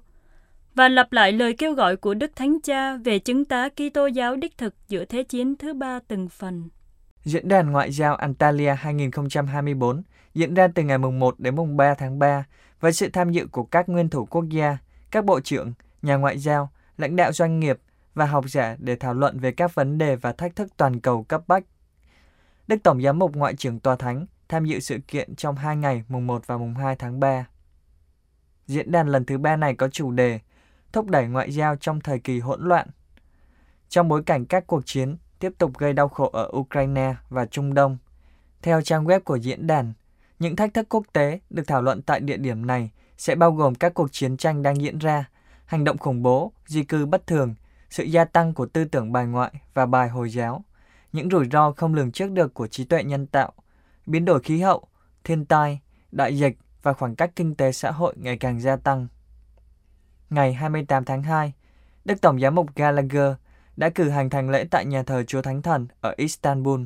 và 0.75 0.87
lặp 0.89 1.11
lại 1.11 1.31
lời 1.31 1.53
kêu 1.53 1.73
gọi 1.73 1.95
của 1.95 2.13
Đức 2.13 2.35
Thánh 2.35 2.61
Cha 2.61 2.97
về 2.97 3.19
chứng 3.19 3.45
tá 3.45 3.69
Kitô 3.69 4.07
giáo 4.07 4.35
đích 4.35 4.57
thực 4.57 4.75
giữa 4.87 5.05
Thế 5.05 5.23
chiến 5.23 5.55
thứ 5.55 5.73
ba 5.73 5.99
từng 6.07 6.29
phần. 6.29 6.69
Diễn 7.23 7.47
đàn 7.47 7.71
Ngoại 7.71 7.91
giao 7.91 8.15
Antalya 8.15 8.73
2024 8.73 10.03
diễn 10.33 10.53
ra 10.53 10.67
từ 10.75 10.83
ngày 10.83 10.97
mùng 10.97 11.19
1 11.19 11.39
đến 11.39 11.55
mùng 11.55 11.77
3 11.77 11.93
tháng 11.93 12.19
3 12.19 12.45
với 12.79 12.93
sự 12.93 13.09
tham 13.09 13.31
dự 13.31 13.47
của 13.51 13.63
các 13.63 13.89
nguyên 13.89 14.09
thủ 14.09 14.25
quốc 14.25 14.45
gia, 14.49 14.77
các 15.11 15.25
bộ 15.25 15.39
trưởng, 15.39 15.73
nhà 16.01 16.15
ngoại 16.15 16.37
giao, 16.37 16.69
lãnh 16.97 17.15
đạo 17.15 17.31
doanh 17.31 17.59
nghiệp, 17.59 17.79
và 18.13 18.25
học 18.25 18.45
giả 18.47 18.75
để 18.79 18.95
thảo 18.95 19.13
luận 19.13 19.39
về 19.39 19.51
các 19.51 19.75
vấn 19.75 19.97
đề 19.97 20.15
và 20.15 20.31
thách 20.31 20.55
thức 20.55 20.77
toàn 20.77 20.99
cầu 20.99 21.23
cấp 21.23 21.43
bách. 21.47 21.63
Đức 22.67 22.77
Tổng 22.83 23.01
Giám 23.01 23.19
mục 23.19 23.35
Ngoại 23.35 23.55
trưởng 23.55 23.79
Tòa 23.79 23.95
Thánh 23.95 24.25
tham 24.49 24.65
dự 24.65 24.79
sự 24.79 24.97
kiện 25.07 25.35
trong 25.35 25.55
hai 25.55 25.77
ngày 25.77 26.03
mùng 26.07 26.27
1 26.27 26.47
và 26.47 26.57
mùng 26.57 26.75
2 26.75 26.95
tháng 26.95 27.19
3. 27.19 27.45
Diễn 28.67 28.91
đàn 28.91 29.07
lần 29.07 29.25
thứ 29.25 29.37
ba 29.37 29.55
này 29.55 29.75
có 29.75 29.87
chủ 29.87 30.11
đề 30.11 30.39
Thúc 30.93 31.09
đẩy 31.09 31.27
ngoại 31.27 31.51
giao 31.51 31.75
trong 31.75 32.01
thời 32.01 32.19
kỳ 32.19 32.39
hỗn 32.39 32.61
loạn. 32.61 32.87
Trong 33.89 34.07
bối 34.07 34.23
cảnh 34.23 34.45
các 34.45 34.67
cuộc 34.67 34.85
chiến 34.85 35.17
tiếp 35.39 35.51
tục 35.57 35.77
gây 35.77 35.93
đau 35.93 36.07
khổ 36.07 36.29
ở 36.33 36.51
Ukraine 36.57 37.15
và 37.29 37.45
Trung 37.45 37.73
Đông, 37.73 37.97
theo 38.61 38.81
trang 38.81 39.05
web 39.05 39.19
của 39.19 39.35
diễn 39.35 39.67
đàn, 39.67 39.93
Những 40.39 40.55
thách 40.55 40.73
thức 40.73 40.89
quốc 40.89 41.03
tế 41.13 41.39
được 41.49 41.63
thảo 41.67 41.81
luận 41.81 42.01
tại 42.01 42.19
địa 42.19 42.37
điểm 42.37 42.67
này 42.67 42.91
sẽ 43.17 43.35
bao 43.35 43.51
gồm 43.51 43.75
các 43.75 43.93
cuộc 43.93 44.11
chiến 44.11 44.37
tranh 44.37 44.63
đang 44.63 44.81
diễn 44.81 44.97
ra, 44.97 45.25
hành 45.65 45.83
động 45.83 45.97
khủng 45.97 46.23
bố, 46.23 46.51
di 46.67 46.83
cư 46.83 47.05
bất 47.05 47.27
thường, 47.27 47.55
sự 47.91 48.03
gia 48.03 48.25
tăng 48.25 48.53
của 48.53 48.65
tư 48.65 48.85
tưởng 48.85 49.11
bài 49.11 49.25
ngoại 49.25 49.53
và 49.73 49.85
bài 49.85 50.09
Hồi 50.09 50.29
giáo, 50.29 50.63
những 51.13 51.29
rủi 51.29 51.47
ro 51.51 51.71
không 51.71 51.93
lường 51.93 52.11
trước 52.11 52.31
được 52.31 52.53
của 52.53 52.67
trí 52.67 52.85
tuệ 52.85 53.03
nhân 53.03 53.27
tạo, 53.27 53.53
biến 54.05 54.25
đổi 54.25 54.39
khí 54.39 54.59
hậu, 54.59 54.87
thiên 55.23 55.45
tai, 55.45 55.79
đại 56.11 56.37
dịch 56.37 56.57
và 56.83 56.93
khoảng 56.93 57.15
cách 57.15 57.31
kinh 57.35 57.55
tế 57.55 57.71
xã 57.71 57.91
hội 57.91 58.13
ngày 58.17 58.37
càng 58.37 58.59
gia 58.59 58.75
tăng. 58.75 59.07
Ngày 60.29 60.53
28 60.53 61.05
tháng 61.05 61.23
2, 61.23 61.53
Đức 62.05 62.21
Tổng 62.21 62.39
giám 62.39 62.55
mục 62.55 62.75
Gallagher 62.75 63.33
đã 63.77 63.89
cử 63.89 64.09
hành 64.09 64.29
thánh 64.29 64.49
lễ 64.49 64.65
tại 64.71 64.85
nhà 64.85 65.03
thờ 65.03 65.23
Chúa 65.23 65.41
Thánh 65.41 65.61
Thần 65.61 65.87
ở 66.01 66.13
Istanbul, 66.17 66.81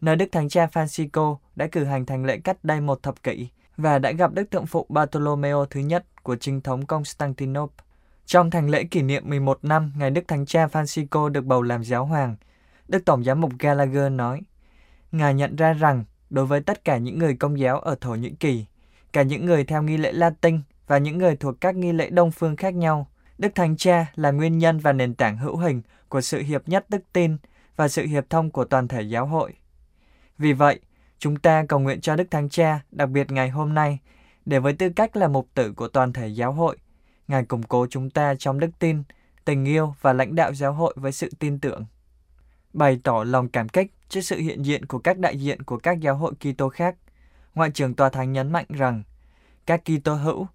nơi 0.00 0.16
Đức 0.16 0.26
Thánh 0.32 0.48
Cha 0.48 0.66
Francisco 0.66 1.36
đã 1.56 1.66
cử 1.66 1.84
hành 1.84 2.06
thánh 2.06 2.24
lễ 2.24 2.38
cách 2.44 2.64
đây 2.64 2.80
một 2.80 3.02
thập 3.02 3.22
kỷ 3.22 3.48
và 3.76 3.98
đã 3.98 4.12
gặp 4.12 4.32
Đức 4.34 4.50
Thượng 4.50 4.66
Phụ 4.66 4.86
Bartolomeo 4.88 5.66
thứ 5.66 5.80
nhất 5.80 6.22
của 6.22 6.36
chính 6.36 6.60
thống 6.60 6.86
Constantinople. 6.86 7.87
Trong 8.28 8.50
thành 8.50 8.70
lễ 8.70 8.84
kỷ 8.84 9.02
niệm 9.02 9.28
11 9.28 9.64
năm 9.64 9.92
ngày 9.96 10.10
Đức 10.10 10.28
Thánh 10.28 10.46
Cha 10.46 10.66
Francisco 10.66 11.28
được 11.28 11.44
bầu 11.44 11.62
làm 11.62 11.84
giáo 11.84 12.04
hoàng, 12.04 12.36
Đức 12.88 13.04
Tổng 13.04 13.24
giám 13.24 13.40
mục 13.40 13.52
Gallagher 13.58 14.12
nói, 14.12 14.40
Ngài 15.12 15.34
nhận 15.34 15.56
ra 15.56 15.72
rằng 15.72 16.04
đối 16.30 16.46
với 16.46 16.60
tất 16.60 16.84
cả 16.84 16.96
những 16.96 17.18
người 17.18 17.36
công 17.36 17.58
giáo 17.58 17.78
ở 17.80 17.94
Thổ 18.00 18.14
Nhĩ 18.14 18.30
Kỳ, 18.30 18.64
cả 19.12 19.22
những 19.22 19.46
người 19.46 19.64
theo 19.64 19.82
nghi 19.82 19.96
lễ 19.96 20.12
Latin 20.12 20.60
và 20.86 20.98
những 20.98 21.18
người 21.18 21.36
thuộc 21.36 21.60
các 21.60 21.74
nghi 21.74 21.92
lễ 21.92 22.10
đông 22.10 22.30
phương 22.30 22.56
khác 22.56 22.74
nhau, 22.74 23.08
Đức 23.38 23.54
Thánh 23.54 23.76
Cha 23.76 24.06
là 24.14 24.30
nguyên 24.30 24.58
nhân 24.58 24.78
và 24.78 24.92
nền 24.92 25.14
tảng 25.14 25.38
hữu 25.38 25.56
hình 25.56 25.82
của 26.08 26.20
sự 26.20 26.42
hiệp 26.42 26.68
nhất 26.68 26.90
đức 26.90 27.02
tin 27.12 27.36
và 27.76 27.88
sự 27.88 28.06
hiệp 28.06 28.30
thông 28.30 28.50
của 28.50 28.64
toàn 28.64 28.88
thể 28.88 29.02
giáo 29.02 29.26
hội. 29.26 29.54
Vì 30.38 30.52
vậy, 30.52 30.80
chúng 31.18 31.36
ta 31.36 31.64
cầu 31.68 31.78
nguyện 31.78 32.00
cho 32.00 32.16
Đức 32.16 32.30
Thánh 32.30 32.48
Cha, 32.48 32.80
đặc 32.90 33.08
biệt 33.08 33.30
ngày 33.32 33.48
hôm 33.48 33.74
nay, 33.74 33.98
để 34.46 34.58
với 34.58 34.72
tư 34.72 34.88
cách 34.88 35.16
là 35.16 35.28
mục 35.28 35.48
tử 35.54 35.72
của 35.72 35.88
toàn 35.88 36.12
thể 36.12 36.28
giáo 36.28 36.52
hội, 36.52 36.76
Ngài 37.28 37.44
củng 37.44 37.62
cố 37.62 37.86
chúng 37.90 38.10
ta 38.10 38.34
trong 38.38 38.60
đức 38.60 38.70
tin, 38.78 39.02
tình 39.44 39.64
yêu 39.64 39.94
và 40.00 40.12
lãnh 40.12 40.34
đạo 40.34 40.54
giáo 40.54 40.72
hội 40.72 40.94
với 40.96 41.12
sự 41.12 41.30
tin 41.38 41.60
tưởng. 41.60 41.86
Bày 42.72 43.00
tỏ 43.04 43.24
lòng 43.24 43.48
cảm 43.48 43.68
kích 43.68 43.92
trước 44.08 44.20
sự 44.20 44.38
hiện 44.38 44.62
diện 44.62 44.86
của 44.86 44.98
các 44.98 45.18
đại 45.18 45.38
diện 45.38 45.62
của 45.62 45.78
các 45.78 46.00
giáo 46.00 46.16
hội 46.16 46.34
Kitô 46.34 46.68
khác, 46.68 46.96
Ngoại 47.54 47.70
trưởng 47.70 47.94
Tòa 47.94 48.08
Thánh 48.08 48.32
nhấn 48.32 48.52
mạnh 48.52 48.66
rằng 48.68 49.02
các 49.66 49.82
Kitô 49.84 50.14
hữu 50.14 50.46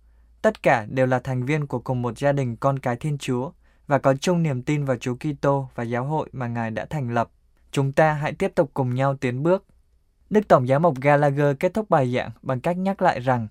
tất 0.41 0.63
cả 0.63 0.85
đều 0.89 1.05
là 1.05 1.19
thành 1.19 1.45
viên 1.45 1.67
của 1.67 1.79
cùng 1.79 2.01
một 2.01 2.17
gia 2.17 2.31
đình 2.31 2.55
con 2.55 2.79
cái 2.79 2.95
Thiên 2.95 3.17
Chúa 3.17 3.51
và 3.87 3.97
có 3.99 4.15
chung 4.15 4.43
niềm 4.43 4.61
tin 4.61 4.85
vào 4.85 4.97
Chúa 4.97 5.15
Kitô 5.15 5.69
và 5.75 5.83
giáo 5.83 6.05
hội 6.05 6.29
mà 6.31 6.47
Ngài 6.47 6.71
đã 6.71 6.85
thành 6.85 7.09
lập. 7.09 7.29
Chúng 7.71 7.91
ta 7.91 8.13
hãy 8.13 8.33
tiếp 8.33 8.51
tục 8.55 8.71
cùng 8.73 8.95
nhau 8.95 9.15
tiến 9.15 9.43
bước. 9.43 9.65
Đức 10.29 10.47
Tổng 10.47 10.67
giám 10.67 10.81
mục 10.81 11.01
Gallagher 11.01 11.55
kết 11.59 11.73
thúc 11.73 11.89
bài 11.89 12.13
giảng 12.13 12.31
bằng 12.41 12.59
cách 12.59 12.77
nhắc 12.77 13.01
lại 13.01 13.19
rằng 13.19 13.47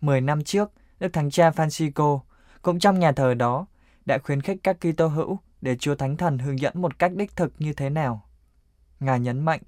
10 0.00 0.20
năm 0.20 0.44
trước, 0.44 0.72
Đức 1.00 1.08
Thánh 1.12 1.30
Cha 1.30 1.50
Francisco 1.50 2.20
cũng 2.62 2.78
trong 2.78 2.98
nhà 2.98 3.12
thờ 3.12 3.34
đó 3.34 3.66
đã 4.06 4.18
khuyến 4.18 4.40
khích 4.40 4.58
các 4.62 4.76
Kitô 4.80 5.06
hữu 5.06 5.38
để 5.60 5.76
Chúa 5.76 5.94
Thánh 5.94 6.16
Thần 6.16 6.38
hướng 6.38 6.60
dẫn 6.60 6.82
một 6.82 6.98
cách 6.98 7.12
đích 7.14 7.36
thực 7.36 7.52
như 7.58 7.72
thế 7.72 7.90
nào. 7.90 8.28
Ngài 9.00 9.20
nhấn 9.20 9.40
mạnh, 9.40 9.60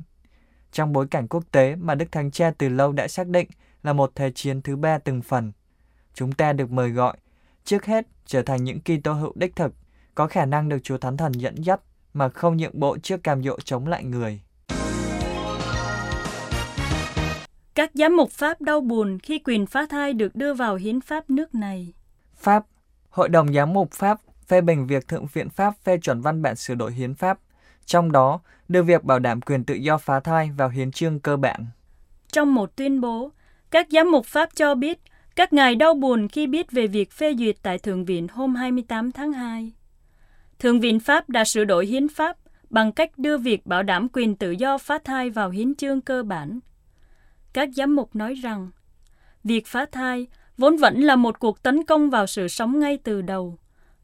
trong 0.72 0.92
bối 0.92 1.06
cảnh 1.10 1.28
quốc 1.28 1.44
tế 1.52 1.76
mà 1.76 1.94
Đức 1.94 2.12
Thánh 2.12 2.30
Cha 2.30 2.52
từ 2.58 2.68
lâu 2.68 2.92
đã 2.92 3.08
xác 3.08 3.26
định 3.26 3.48
là 3.82 3.92
một 3.92 4.12
thế 4.14 4.30
chiến 4.34 4.62
thứ 4.62 4.76
ba 4.76 4.98
từng 4.98 5.22
phần, 5.22 5.52
chúng 6.14 6.32
ta 6.32 6.52
được 6.52 6.70
mời 6.70 6.90
gọi 6.90 7.16
trước 7.64 7.86
hết 7.86 8.06
trở 8.26 8.42
thành 8.42 8.64
những 8.64 8.80
Kitô 8.80 9.12
hữu 9.12 9.32
đích 9.34 9.56
thực, 9.56 9.74
có 10.14 10.26
khả 10.26 10.44
năng 10.44 10.68
được 10.68 10.78
Chúa 10.82 10.98
Thánh 10.98 11.16
Thần 11.16 11.32
dẫn 11.32 11.54
dắt 11.62 11.80
mà 12.14 12.28
không 12.28 12.56
nhượng 12.56 12.80
bộ 12.80 12.98
trước 12.98 13.22
cam 13.22 13.42
dỗ 13.42 13.60
chống 13.64 13.86
lại 13.86 14.04
người. 14.04 14.40
Các 17.74 17.90
giám 17.94 18.16
mục 18.16 18.30
Pháp 18.30 18.60
đau 18.60 18.80
buồn 18.80 19.18
khi 19.18 19.38
quyền 19.38 19.66
phá 19.66 19.86
thai 19.90 20.12
được 20.12 20.36
đưa 20.36 20.54
vào 20.54 20.74
hiến 20.74 21.00
pháp 21.00 21.30
nước 21.30 21.54
này. 21.54 21.92
Pháp 22.34 22.66
Hội 23.10 23.28
đồng 23.28 23.52
giám 23.52 23.72
mục 23.72 23.92
Pháp 23.92 24.20
phê 24.46 24.60
bình 24.60 24.86
việc 24.86 25.08
Thượng 25.08 25.26
viện 25.26 25.50
Pháp 25.50 25.74
phê 25.84 25.98
chuẩn 25.98 26.20
văn 26.20 26.42
bản 26.42 26.56
sửa 26.56 26.74
đổi 26.74 26.92
hiến 26.92 27.14
pháp, 27.14 27.38
trong 27.86 28.12
đó 28.12 28.40
đưa 28.68 28.82
việc 28.82 29.04
bảo 29.04 29.18
đảm 29.18 29.40
quyền 29.40 29.64
tự 29.64 29.74
do 29.74 29.98
phá 29.98 30.20
thai 30.20 30.50
vào 30.56 30.68
hiến 30.68 30.92
chương 30.92 31.20
cơ 31.20 31.36
bản. 31.36 31.66
Trong 32.32 32.54
một 32.54 32.76
tuyên 32.76 33.00
bố, 33.00 33.30
các 33.70 33.86
giám 33.90 34.10
mục 34.10 34.26
Pháp 34.26 34.48
cho 34.54 34.74
biết 34.74 34.98
các 35.36 35.52
ngài 35.52 35.74
đau 35.74 35.94
buồn 35.94 36.28
khi 36.28 36.46
biết 36.46 36.72
về 36.72 36.86
việc 36.86 37.12
phê 37.12 37.34
duyệt 37.38 37.56
tại 37.62 37.78
Thượng 37.78 38.04
viện 38.04 38.28
hôm 38.28 38.54
28 38.54 39.12
tháng 39.12 39.32
2. 39.32 39.72
Thượng 40.58 40.80
viện 40.80 41.00
Pháp 41.00 41.28
đã 41.28 41.44
sửa 41.44 41.64
đổi 41.64 41.86
hiến 41.86 42.08
pháp 42.08 42.36
bằng 42.70 42.92
cách 42.92 43.18
đưa 43.18 43.38
việc 43.38 43.66
bảo 43.66 43.82
đảm 43.82 44.08
quyền 44.12 44.36
tự 44.36 44.50
do 44.50 44.78
phá 44.78 44.98
thai 45.04 45.30
vào 45.30 45.50
hiến 45.50 45.74
chương 45.74 46.00
cơ 46.00 46.22
bản. 46.22 46.60
Các 47.52 47.68
giám 47.76 47.96
mục 47.96 48.16
nói 48.16 48.34
rằng, 48.34 48.70
việc 49.44 49.66
phá 49.66 49.86
thai 49.92 50.26
vốn 50.60 50.76
vẫn 50.76 51.00
là 51.00 51.16
một 51.16 51.38
cuộc 51.38 51.62
tấn 51.62 51.84
công 51.84 52.10
vào 52.10 52.26
sự 52.26 52.48
sống 52.48 52.80
ngay 52.80 52.98
từ 53.04 53.22
đầu, 53.22 53.58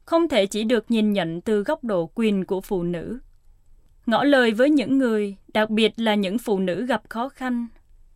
không 0.05 0.27
thể 0.27 0.45
chỉ 0.45 0.63
được 0.63 0.91
nhìn 0.91 1.13
nhận 1.13 1.41
từ 1.41 1.63
góc 1.63 1.83
độ 1.83 2.09
quyền 2.15 2.45
của 2.45 2.61
phụ 2.61 2.83
nữ. 2.83 3.19
Ngõ 4.05 4.23
lời 4.23 4.51
với 4.51 4.69
những 4.69 4.97
người, 4.97 5.35
đặc 5.53 5.69
biệt 5.69 5.93
là 5.97 6.15
những 6.15 6.37
phụ 6.37 6.59
nữ 6.59 6.85
gặp 6.85 7.01
khó 7.09 7.29
khăn, 7.29 7.67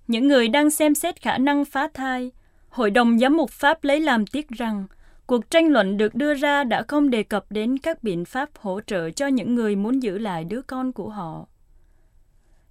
những 0.07 0.27
người 0.27 0.48
đang 0.48 0.69
xem 0.69 0.95
xét 0.95 1.21
khả 1.21 1.38
năng 1.38 1.65
phá 1.65 1.88
thai, 1.93 2.31
Hội 2.69 2.91
đồng 2.91 3.19
Giám 3.19 3.38
mục 3.38 3.51
Pháp 3.51 3.83
lấy 3.83 4.00
làm 4.00 4.27
tiếc 4.27 4.50
rằng 4.50 4.88
cuộc 5.25 5.50
tranh 5.50 5.67
luận 5.67 5.98
được 5.98 6.15
đưa 6.15 6.33
ra 6.33 6.63
đã 6.63 6.83
không 6.83 7.10
đề 7.10 7.24
cập 7.24 7.45
đến 7.50 7.77
các 7.77 8.03
biện 8.03 8.25
pháp 8.25 8.50
hỗ 8.60 8.81
trợ 8.81 9.10
cho 9.10 9.27
những 9.27 9.55
người 9.55 9.75
muốn 9.75 10.03
giữ 10.03 10.17
lại 10.17 10.43
đứa 10.43 10.62
con 10.62 10.93
của 10.93 11.10
họ. 11.10 11.48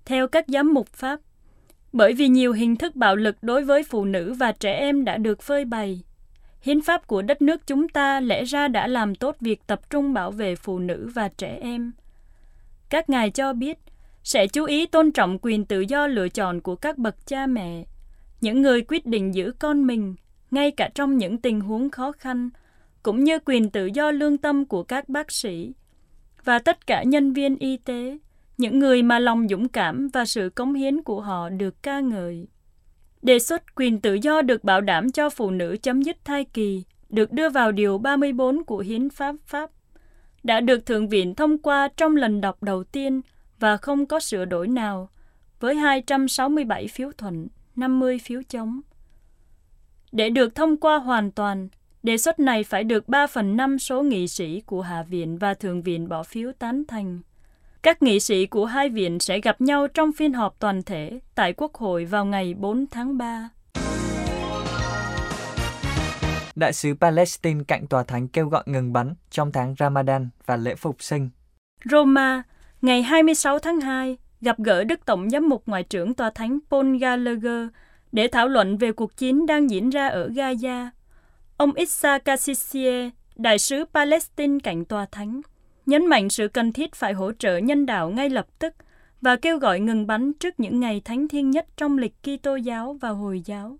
Theo 0.05 0.29
các 0.29 0.45
giám 0.49 0.75
mục 0.75 0.89
Pháp, 0.89 1.21
bởi 1.93 2.13
vì 2.13 2.29
nhiều 2.29 2.53
hình 2.53 2.77
thức 2.77 2.97
bạo 2.97 3.17
lực 3.17 3.37
đối 3.43 3.65
với 3.65 3.83
phụ 3.83 4.05
nữ 4.05 4.33
và 4.33 4.53
trẻ 4.53 4.73
em 4.73 5.05
đã 5.05 5.17
được 5.17 5.43
phơi 5.43 5.65
bày, 5.65 6.01
hiến 6.61 6.81
pháp 6.81 7.07
của 7.07 7.23
đất 7.23 7.43
nước 7.43 7.67
chúng 7.67 7.89
ta 7.89 8.21
lẽ 8.21 8.45
ra 8.45 8.69
đã 8.69 8.87
làm 8.87 9.15
tốt 9.15 9.37
việc 9.41 9.67
tập 9.67 9.91
trung 9.91 10.13
bảo 10.13 10.31
vệ 10.31 10.57
phụ 10.57 10.79
nữ 10.79 11.11
và 11.15 11.29
trẻ 11.29 11.59
em. 11.63 11.93
Các 12.89 13.11
ngài 13.11 13.31
cho 13.31 13.53
biết 13.53 13.79
sẽ 14.25 14.47
chú 14.47 14.65
ý 14.65 14.87
tôn 14.87 15.13
trọng 15.13 15.39
quyền 15.43 15.65
tự 15.65 15.81
do 15.81 16.07
lựa 16.07 16.29
chọn 16.29 16.61
của 16.61 16.77
các 16.77 16.99
bậc 16.99 17.27
cha 17.27 17.47
mẹ 17.47 17.85
những 18.41 18.63
người 18.63 18.83
quyết 18.83 19.07
định 19.07 19.35
giữ 19.35 19.53
con 19.59 19.87
mình 19.87 20.15
ngay 20.51 20.71
cả 20.71 20.91
trong 20.95 21.17
những 21.17 21.39
tình 21.39 21.61
huống 21.61 21.91
khó 21.91 22.13
khăn 22.13 22.51
cũng 23.03 23.25
như 23.25 23.39
quyền 23.45 23.71
tự 23.71 23.87
do 23.87 24.11
lương 24.11 24.39
tâm 24.39 24.65
của 24.65 24.83
các 24.83 25.09
bác 25.09 25.33
sĩ 25.33 25.73
và 26.45 26.59
tất 26.59 26.87
cả 26.87 27.03
nhân 27.03 27.33
viên 27.33 27.57
y 27.57 27.77
tế 27.77 28.19
những 28.61 28.79
người 28.79 29.02
mà 29.02 29.19
lòng 29.19 29.49
dũng 29.49 29.69
cảm 29.69 30.09
và 30.09 30.25
sự 30.25 30.50
cống 30.55 30.75
hiến 30.75 31.02
của 31.02 31.21
họ 31.21 31.49
được 31.49 31.83
ca 31.83 32.00
ngợi 32.00 32.47
đề 33.23 33.38
xuất 33.38 33.75
quyền 33.75 34.00
tự 34.00 34.14
do 34.14 34.43
được 34.43 34.64
bảo 34.64 34.81
đảm 34.81 35.12
cho 35.12 35.31
phụ 35.31 35.50
nữ 35.50 35.76
chấm 35.83 36.02
dứt 36.02 36.17
thai 36.25 36.45
kỳ 36.45 36.85
được 37.09 37.33
đưa 37.33 37.49
vào 37.49 37.73
điều 37.73 37.99
34 37.99 38.64
của 38.64 38.79
Hiến 38.79 39.11
pháp 39.11 39.35
Pháp 39.47 39.71
đã 40.43 40.61
được 40.61 40.87
Thượng 40.87 41.09
viện 41.09 41.35
thông 41.35 41.59
qua 41.59 41.88
trong 41.97 42.17
lần 42.17 42.40
đọc 42.40 42.62
đầu 42.62 42.85
tiên 42.85 43.21
và 43.59 43.76
không 43.76 44.07
có 44.07 44.21
sửa 44.21 44.45
đổi 44.45 44.69
nào 44.69 45.11
với 45.61 45.75
267 45.75 46.88
phiếu 46.88 47.11
thuận. 47.19 47.49
50 47.76 48.19
phiếu 48.25 48.43
chống. 48.49 48.81
Để 50.12 50.31
được 50.31 50.55
thông 50.55 50.76
qua 50.76 50.99
hoàn 50.99 51.31
toàn, 51.31 51.69
đề 52.02 52.17
xuất 52.17 52.40
này 52.40 52.64
phải 52.64 52.85
được 52.85 53.09
3 53.09 53.26
phần 53.26 53.57
5 53.57 53.79
số 53.79 54.02
nghị 54.02 54.29
sĩ 54.29 54.61
của 54.61 54.83
Hạ 54.83 55.02
viện 55.02 55.38
và 55.38 55.55
Thượng 55.55 55.83
viện 55.83 56.09
bỏ 56.09 56.23
phiếu 56.23 56.52
tán 56.59 56.83
thành. 56.88 57.21
Các 57.83 58.03
nghị 58.03 58.21
sĩ 58.21 58.47
của 58.47 58.65
hai 58.65 58.89
viện 58.89 59.19
sẽ 59.19 59.41
gặp 59.41 59.61
nhau 59.61 59.89
trong 59.89 60.13
phiên 60.13 60.33
họp 60.33 60.57
toàn 60.59 60.83
thể 60.83 61.21
tại 61.35 61.53
Quốc 61.53 61.75
hội 61.75 62.05
vào 62.05 62.25
ngày 62.25 62.55
4 62.55 62.87
tháng 62.91 63.19
3. 63.19 63.49
Đại 66.55 66.73
sứ 66.73 66.95
Palestine 67.01 67.65
cạnh 67.69 67.87
tòa 67.87 68.03
thánh 68.03 68.29
kêu 68.29 68.49
gọi 68.49 68.63
ngừng 68.67 68.93
bắn 68.93 69.15
trong 69.31 69.53
tháng 69.53 69.75
Ramadan 69.79 70.29
và 70.47 70.57
lễ 70.57 70.75
phục 70.75 71.03
sinh. 71.03 71.31
Roma, 71.91 72.43
ngày 72.83 73.03
26 73.03 73.59
tháng 73.59 73.81
2, 73.81 74.17
gặp 74.41 74.59
gỡ 74.59 74.85
Đức 74.85 75.07
Tổng 75.07 75.31
giám 75.31 75.49
mục 75.49 75.63
Ngoại 75.67 75.83
trưởng 75.83 76.15
Tòa 76.15 76.31
Thánh 76.31 76.59
Paul 76.71 76.97
Gallagher 76.97 77.69
để 78.13 78.29
thảo 78.29 78.49
luận 78.49 78.79
về 78.79 78.93
cuộc 78.93 79.17
chiến 79.17 79.47
đang 79.47 79.71
diễn 79.71 79.91
ra 79.91 80.09
ở 80.09 80.29
Gaza. 80.29 80.89
Ông 81.57 81.73
Issa 81.75 82.19
Kassisie, 82.19 83.11
đại 83.37 83.59
sứ 83.59 83.85
Palestine 83.95 84.59
cạnh 84.63 84.85
Tòa 84.85 85.07
Thánh, 85.13 85.41
nhấn 85.87 86.07
mạnh 86.07 86.29
sự 86.29 86.49
cần 86.49 86.73
thiết 86.73 86.95
phải 86.95 87.13
hỗ 87.13 87.33
trợ 87.33 87.57
nhân 87.57 87.87
đạo 87.87 88.11
ngay 88.11 88.31
lập 88.31 88.47
tức 88.59 88.75
và 89.21 89.37
kêu 89.37 89.59
gọi 89.59 89.81
ngừng 89.81 90.07
bắn 90.07 90.33
trước 90.33 90.61
những 90.61 90.81
ngày 90.81 91.03
thánh 91.05 91.29
thiêng 91.29 91.51
nhất 91.51 91.67
trong 91.77 91.99
lịch 91.99 92.15
Kitô 92.23 92.57
giáo 92.57 92.97
và 93.01 93.09
Hồi 93.09 93.41
giáo. 93.45 93.79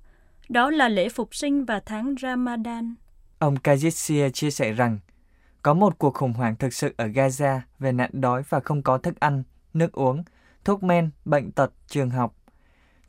Đó 0.49 0.71
là 0.71 0.89
lễ 0.89 1.09
phục 1.09 1.35
sinh 1.35 1.65
và 1.65 1.81
tháng 1.87 2.15
Ramadan. 2.23 2.95
Ông 3.39 3.55
Kajitsia 3.55 4.31
chia 4.31 4.51
sẻ 4.51 4.73
rằng, 4.73 4.99
có 5.63 5.75
một 5.75 5.99
cuộc 5.99 6.15
khủng 6.15 6.33
hoảng 6.33 6.57
thực 6.57 6.75
sự 6.75 6.95
ở 6.97 7.07
Gaza 7.07 7.61
về 7.79 7.93
nạn 7.93 8.11
đói 8.13 8.43
và 8.49 8.61
không 8.61 8.83
có 8.83 8.99
thức 8.99 9.21
ăn, 9.21 9.43
nước 9.75 9.93
uống, 9.93 10.25
thuốc 10.65 10.83
men, 10.83 11.11
bệnh 11.25 11.53
tật, 11.53 11.73
trường 11.87 12.11
học. 12.11 12.35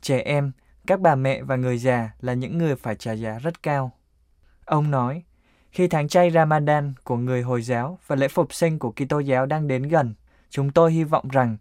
Trẻ 0.00 0.18
em, 0.18 0.52
các 0.86 1.00
bà 1.00 1.14
mẹ 1.14 1.42
và 1.42 1.56
người 1.56 1.78
già 1.78 2.10
là 2.20 2.34
những 2.34 2.58
người 2.58 2.76
phải 2.76 2.94
trả 2.96 3.12
giá 3.12 3.38
rất 3.38 3.62
cao. 3.62 3.92
Ông 4.64 4.90
nói, 4.90 5.22
khi 5.72 5.88
tháng 5.88 6.08
chay 6.08 6.30
Ramadan 6.30 6.94
của 7.04 7.16
người 7.16 7.42
Hồi 7.42 7.62
giáo 7.62 7.98
và 8.06 8.16
lễ 8.16 8.28
phục 8.28 8.54
sinh 8.54 8.78
của 8.78 8.92
Kitô 8.92 9.18
giáo 9.18 9.46
đang 9.46 9.68
đến 9.68 9.82
gần, 9.82 10.14
chúng 10.50 10.70
tôi 10.70 10.92
hy 10.92 11.04
vọng 11.04 11.28
rằng 11.28 11.56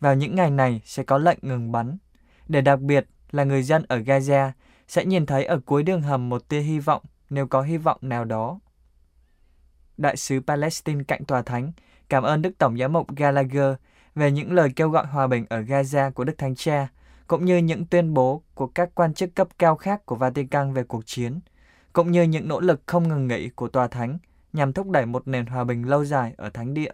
vào 0.00 0.14
những 0.14 0.34
ngày 0.34 0.50
này 0.50 0.80
sẽ 0.84 1.02
có 1.02 1.18
lệnh 1.18 1.38
ngừng 1.42 1.72
bắn, 1.72 1.96
để 2.48 2.60
đặc 2.60 2.80
biệt 2.80 3.06
là 3.30 3.44
người 3.44 3.62
dân 3.62 3.84
ở 3.88 3.98
Gaza 3.98 4.50
sẽ 4.88 5.04
nhìn 5.04 5.26
thấy 5.26 5.44
ở 5.44 5.60
cuối 5.66 5.82
đường 5.82 6.02
hầm 6.02 6.28
một 6.28 6.48
tia 6.48 6.60
hy 6.60 6.78
vọng 6.78 7.02
nếu 7.30 7.46
có 7.46 7.62
hy 7.62 7.76
vọng 7.76 7.98
nào 8.00 8.24
đó. 8.24 8.60
Đại 9.96 10.16
sứ 10.16 10.40
Palestine 10.46 11.04
cạnh 11.08 11.24
tòa 11.24 11.42
thánh 11.42 11.72
cảm 12.08 12.22
ơn 12.22 12.42
Đức 12.42 12.58
Tổng 12.58 12.78
giám 12.78 12.92
mục 12.92 13.16
Gallagher 13.16 13.74
về 14.14 14.30
những 14.30 14.52
lời 14.52 14.72
kêu 14.76 14.88
gọi 14.88 15.06
hòa 15.06 15.26
bình 15.26 15.46
ở 15.48 15.60
Gaza 15.60 16.10
của 16.10 16.24
Đức 16.24 16.38
Thánh 16.38 16.54
Cha, 16.54 16.88
cũng 17.26 17.44
như 17.44 17.56
những 17.56 17.86
tuyên 17.86 18.14
bố 18.14 18.42
của 18.54 18.66
các 18.66 18.90
quan 18.94 19.14
chức 19.14 19.34
cấp 19.34 19.48
cao 19.58 19.76
khác 19.76 20.06
của 20.06 20.16
Vatican 20.16 20.72
về 20.72 20.84
cuộc 20.84 21.06
chiến, 21.06 21.40
cũng 21.96 22.12
như 22.12 22.22
những 22.22 22.48
nỗ 22.48 22.60
lực 22.60 22.80
không 22.86 23.08
ngừng 23.08 23.26
nghỉ 23.26 23.48
của 23.48 23.68
tòa 23.68 23.88
thánh 23.88 24.18
nhằm 24.52 24.72
thúc 24.72 24.90
đẩy 24.90 25.06
một 25.06 25.28
nền 25.28 25.46
hòa 25.46 25.64
bình 25.64 25.88
lâu 25.88 26.04
dài 26.04 26.34
ở 26.36 26.50
thánh 26.50 26.74
địa. 26.74 26.90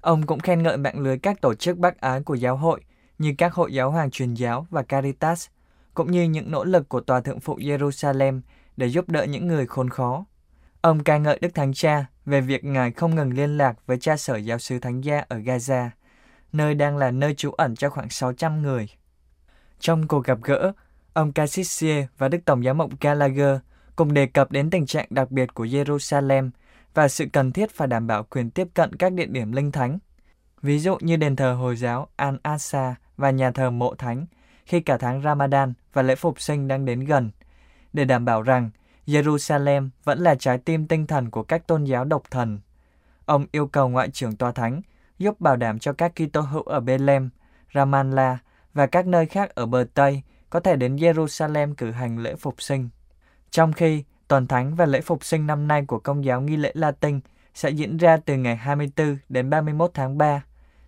Ông 0.00 0.26
cũng 0.26 0.40
khen 0.40 0.62
ngợi 0.62 0.76
mạng 0.76 1.00
lưới 1.00 1.18
các 1.18 1.40
tổ 1.40 1.54
chức 1.54 1.78
bác 1.78 2.00
ái 2.00 2.22
của 2.22 2.34
giáo 2.34 2.56
hội 2.56 2.80
như 3.18 3.34
các 3.38 3.54
hội 3.54 3.72
giáo 3.72 3.90
hoàng 3.90 4.10
truyền 4.10 4.34
giáo 4.34 4.66
và 4.70 4.82
Caritas, 4.82 5.46
cũng 5.94 6.10
như 6.10 6.22
những 6.22 6.50
nỗ 6.50 6.64
lực 6.64 6.88
của 6.88 7.00
Tòa 7.00 7.20
Thượng 7.20 7.40
phụ 7.40 7.58
Jerusalem 7.58 8.40
để 8.76 8.86
giúp 8.86 9.08
đỡ 9.08 9.24
những 9.24 9.46
người 9.46 9.66
khốn 9.66 9.90
khó. 9.90 10.24
Ông 10.80 11.04
ca 11.04 11.18
ngợi 11.18 11.38
Đức 11.42 11.54
Thánh 11.54 11.72
Cha 11.74 12.06
về 12.26 12.40
việc 12.40 12.64
Ngài 12.64 12.92
không 12.92 13.14
ngừng 13.14 13.32
liên 13.32 13.58
lạc 13.58 13.76
với 13.86 13.98
cha 13.98 14.16
sở 14.16 14.36
giáo 14.36 14.58
sứ 14.58 14.78
Thánh 14.78 15.04
Gia 15.04 15.24
ở 15.28 15.38
Gaza, 15.38 15.88
nơi 16.52 16.74
đang 16.74 16.96
là 16.96 17.10
nơi 17.10 17.34
trú 17.34 17.50
ẩn 17.50 17.76
cho 17.76 17.90
khoảng 17.90 18.10
600 18.10 18.62
người. 18.62 18.88
Trong 19.80 20.08
cuộc 20.08 20.24
gặp 20.24 20.38
gỡ, 20.42 20.72
ông 21.12 21.32
Cassissier 21.32 22.04
và 22.18 22.28
Đức 22.28 22.38
Tổng 22.44 22.64
giám 22.64 22.78
mục 22.78 22.90
Gallagher 23.00 23.58
cùng 23.98 24.14
đề 24.14 24.26
cập 24.26 24.52
đến 24.52 24.70
tình 24.70 24.86
trạng 24.86 25.06
đặc 25.10 25.30
biệt 25.30 25.54
của 25.54 25.64
Jerusalem 25.64 26.50
và 26.94 27.08
sự 27.08 27.26
cần 27.32 27.52
thiết 27.52 27.70
phải 27.70 27.88
đảm 27.88 28.06
bảo 28.06 28.22
quyền 28.22 28.50
tiếp 28.50 28.68
cận 28.74 28.96
các 28.96 29.12
địa 29.12 29.26
điểm 29.26 29.52
linh 29.52 29.72
thánh, 29.72 29.98
ví 30.62 30.78
dụ 30.78 30.96
như 31.00 31.16
đền 31.16 31.36
thờ 31.36 31.54
Hồi 31.54 31.76
giáo 31.76 32.08
Al-Aqsa 32.16 32.94
và 33.16 33.30
nhà 33.30 33.50
thờ 33.50 33.70
Mộ 33.70 33.94
Thánh, 33.94 34.26
khi 34.64 34.80
cả 34.80 34.98
tháng 34.98 35.22
Ramadan 35.22 35.72
và 35.92 36.02
lễ 36.02 36.14
phục 36.14 36.40
sinh 36.40 36.68
đang 36.68 36.84
đến 36.84 37.00
gần, 37.00 37.30
để 37.92 38.04
đảm 38.04 38.24
bảo 38.24 38.42
rằng 38.42 38.70
Jerusalem 39.06 39.88
vẫn 40.04 40.18
là 40.18 40.34
trái 40.34 40.58
tim 40.58 40.86
tinh 40.86 41.06
thần 41.06 41.30
của 41.30 41.42
các 41.42 41.66
tôn 41.66 41.84
giáo 41.84 42.04
độc 42.04 42.22
thần. 42.30 42.60
Ông 43.24 43.46
yêu 43.52 43.66
cầu 43.66 43.88
Ngoại 43.88 44.10
trưởng 44.10 44.36
Tòa 44.36 44.52
Thánh 44.52 44.82
giúp 45.18 45.40
bảo 45.40 45.56
đảm 45.56 45.78
cho 45.78 45.92
các 45.92 46.12
Kitô 46.14 46.40
hữu 46.40 46.62
ở 46.62 46.80
Bethlehem, 46.80 47.30
Ramallah 47.74 48.38
và 48.74 48.86
các 48.86 49.06
nơi 49.06 49.26
khác 49.26 49.54
ở 49.54 49.66
bờ 49.66 49.84
Tây 49.94 50.22
có 50.50 50.60
thể 50.60 50.76
đến 50.76 50.96
Jerusalem 50.96 51.74
cử 51.74 51.90
hành 51.90 52.18
lễ 52.18 52.34
phục 52.34 52.62
sinh. 52.62 52.88
Trong 53.50 53.72
khi 53.72 54.04
Tuần 54.28 54.46
Thánh 54.46 54.74
và 54.74 54.86
lễ 54.86 55.00
phục 55.00 55.24
sinh 55.24 55.46
năm 55.46 55.68
nay 55.68 55.84
của 55.86 55.98
Công 55.98 56.24
giáo 56.24 56.40
nghi 56.40 56.56
lễ 56.56 56.72
Latin 56.74 57.20
sẽ 57.54 57.70
diễn 57.70 57.96
ra 57.96 58.16
từ 58.16 58.36
ngày 58.36 58.56
24 58.56 59.16
đến 59.28 59.50
31 59.50 59.90
tháng 59.94 60.18
3, 60.18 60.42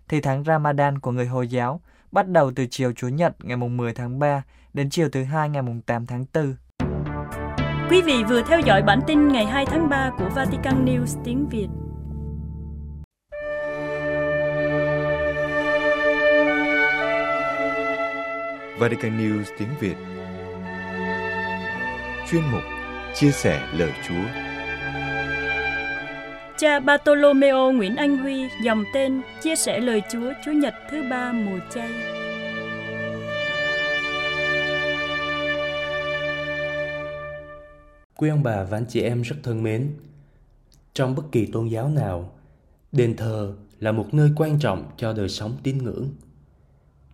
thì 0.07 0.21
tháng 0.21 0.43
Ramadan 0.43 0.99
của 0.99 1.11
người 1.11 1.27
Hồi 1.27 1.47
giáo 1.47 1.81
bắt 2.11 2.27
đầu 2.27 2.51
từ 2.55 2.65
chiều 2.69 2.93
Chủ 2.95 3.07
nhật 3.07 3.35
ngày 3.39 3.57
10 3.57 3.93
tháng 3.93 4.19
3 4.19 4.43
đến 4.73 4.89
chiều 4.89 5.09
thứ 5.09 5.23
hai 5.23 5.49
ngày 5.49 5.63
8 5.85 6.05
tháng 6.05 6.25
4. 6.33 6.55
Quý 7.89 8.01
vị 8.01 8.23
vừa 8.29 8.41
theo 8.41 8.59
dõi 8.59 8.81
bản 8.81 8.99
tin 9.07 9.27
ngày 9.27 9.45
2 9.45 9.65
tháng 9.65 9.89
3 9.89 10.11
của 10.17 10.29
Vatican 10.35 10.85
News 10.85 11.21
tiếng 11.23 11.47
Việt. 11.49 11.67
Vatican 18.79 19.17
News 19.17 19.43
tiếng 19.57 19.69
Việt 19.79 20.10
Chuyên 22.31 22.43
mục 22.51 22.63
Chia 23.15 23.31
sẻ 23.31 23.67
lời 23.77 23.91
Chúa 24.07 24.23
Cha 26.57 26.79
Bartolomeo 26.79 27.71
Nguyễn 27.71 27.95
Anh 27.95 28.17
Huy 28.17 28.49
dòng 28.63 28.83
tên 28.93 29.21
Chia 29.41 29.55
sẻ 29.55 29.79
lời 29.79 30.01
Chúa 30.11 30.33
Chủ 30.45 30.51
nhật 30.51 30.73
thứ 30.91 31.03
ba 31.09 31.31
mùa 31.31 31.59
chay 31.73 31.89
Quý 38.15 38.29
ông 38.29 38.43
bà 38.43 38.63
và 38.63 38.77
anh 38.77 38.85
chị 38.89 39.01
em 39.01 39.21
rất 39.21 39.35
thân 39.43 39.63
mến, 39.63 39.93
trong 40.93 41.15
bất 41.15 41.23
kỳ 41.31 41.45
tôn 41.45 41.67
giáo 41.67 41.89
nào, 41.89 42.33
đền 42.91 43.15
thờ 43.15 43.53
là 43.79 43.91
một 43.91 44.13
nơi 44.13 44.29
quan 44.35 44.59
trọng 44.59 44.91
cho 44.97 45.13
đời 45.13 45.29
sống 45.29 45.57
tín 45.63 45.77
ngưỡng. 45.77 46.09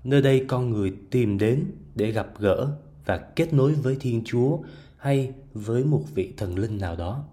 Nơi 0.04 0.22
đây 0.22 0.46
con 0.48 0.70
người 0.70 0.94
tìm 1.10 1.38
đến 1.38 1.66
để 1.96 2.12
gặp 2.12 2.28
gỡ 2.40 2.68
và 3.06 3.18
kết 3.18 3.54
nối 3.54 3.74
với 3.74 3.98
Thiên 4.00 4.22
Chúa 4.26 4.58
hay 4.98 5.32
với 5.54 5.84
một 5.84 6.04
vị 6.16 6.34
thần 6.38 6.60
linh 6.60 6.78
nào 6.78 6.96
đó. 6.96 7.24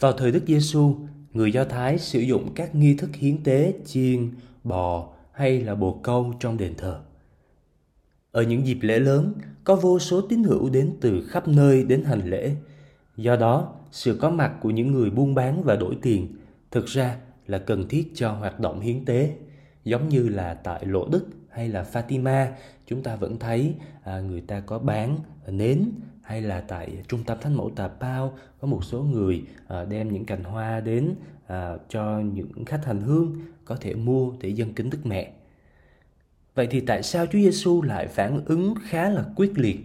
Vào 0.00 0.12
thời 0.12 0.32
Đức 0.32 0.42
Giêsu, 0.46 0.94
người 1.32 1.52
Do 1.52 1.64
Thái 1.64 1.98
sử 1.98 2.20
dụng 2.20 2.54
các 2.54 2.74
nghi 2.74 2.94
thức 2.94 3.10
hiến 3.14 3.42
tế 3.42 3.74
chiên, 3.86 4.30
bò 4.64 5.12
hay 5.32 5.60
là 5.60 5.74
bồ 5.74 6.00
câu 6.02 6.34
trong 6.40 6.56
đền 6.56 6.74
thờ. 6.74 7.00
Ở 8.32 8.42
những 8.42 8.66
dịp 8.66 8.78
lễ 8.80 8.98
lớn, 8.98 9.32
có 9.64 9.76
vô 9.76 9.98
số 9.98 10.20
tín 10.20 10.42
hữu 10.42 10.70
đến 10.70 10.96
từ 11.00 11.26
khắp 11.28 11.48
nơi 11.48 11.84
đến 11.84 12.04
hành 12.04 12.30
lễ. 12.30 12.54
Do 13.16 13.36
đó, 13.36 13.72
sự 13.90 14.18
có 14.20 14.30
mặt 14.30 14.54
của 14.60 14.70
những 14.70 14.92
người 14.92 15.10
buôn 15.10 15.34
bán 15.34 15.62
và 15.62 15.76
đổi 15.76 15.96
tiền 16.02 16.36
thực 16.70 16.86
ra 16.86 17.16
là 17.46 17.58
cần 17.58 17.88
thiết 17.88 18.12
cho 18.14 18.32
hoạt 18.32 18.60
động 18.60 18.80
hiến 18.80 19.04
tế. 19.04 19.36
Giống 19.84 20.08
như 20.08 20.28
là 20.28 20.54
tại 20.54 20.84
Lộ 20.84 21.08
Đức 21.08 21.26
hay 21.50 21.68
là 21.68 21.86
Fatima, 21.92 22.46
chúng 22.86 23.02
ta 23.02 23.16
vẫn 23.16 23.38
thấy 23.38 23.74
à, 24.02 24.20
người 24.20 24.40
ta 24.40 24.60
có 24.60 24.78
bán 24.78 25.18
nến 25.46 25.90
hay 26.24 26.42
là 26.42 26.60
tại 26.60 27.02
trung 27.08 27.24
tâm 27.24 27.38
thánh 27.40 27.54
mẫu 27.54 27.70
Tà 27.76 27.88
Bao 28.00 28.38
có 28.60 28.68
một 28.68 28.84
số 28.84 29.02
người 29.02 29.42
à, 29.68 29.84
đem 29.84 30.12
những 30.12 30.24
cành 30.24 30.44
hoa 30.44 30.80
đến 30.80 31.14
à, 31.46 31.76
cho 31.88 32.20
những 32.20 32.64
khách 32.64 32.84
hành 32.84 33.00
hương 33.00 33.36
có 33.64 33.76
thể 33.76 33.94
mua 33.94 34.32
để 34.40 34.48
dân 34.48 34.74
kính 34.74 34.90
Đức 34.90 35.06
Mẹ. 35.06 35.32
Vậy 36.54 36.66
thì 36.70 36.80
tại 36.80 37.02
sao 37.02 37.26
Chúa 37.26 37.38
Giêsu 37.38 37.82
lại 37.82 38.06
phản 38.06 38.44
ứng 38.44 38.74
khá 38.82 39.08
là 39.08 39.24
quyết 39.36 39.58
liệt 39.58 39.80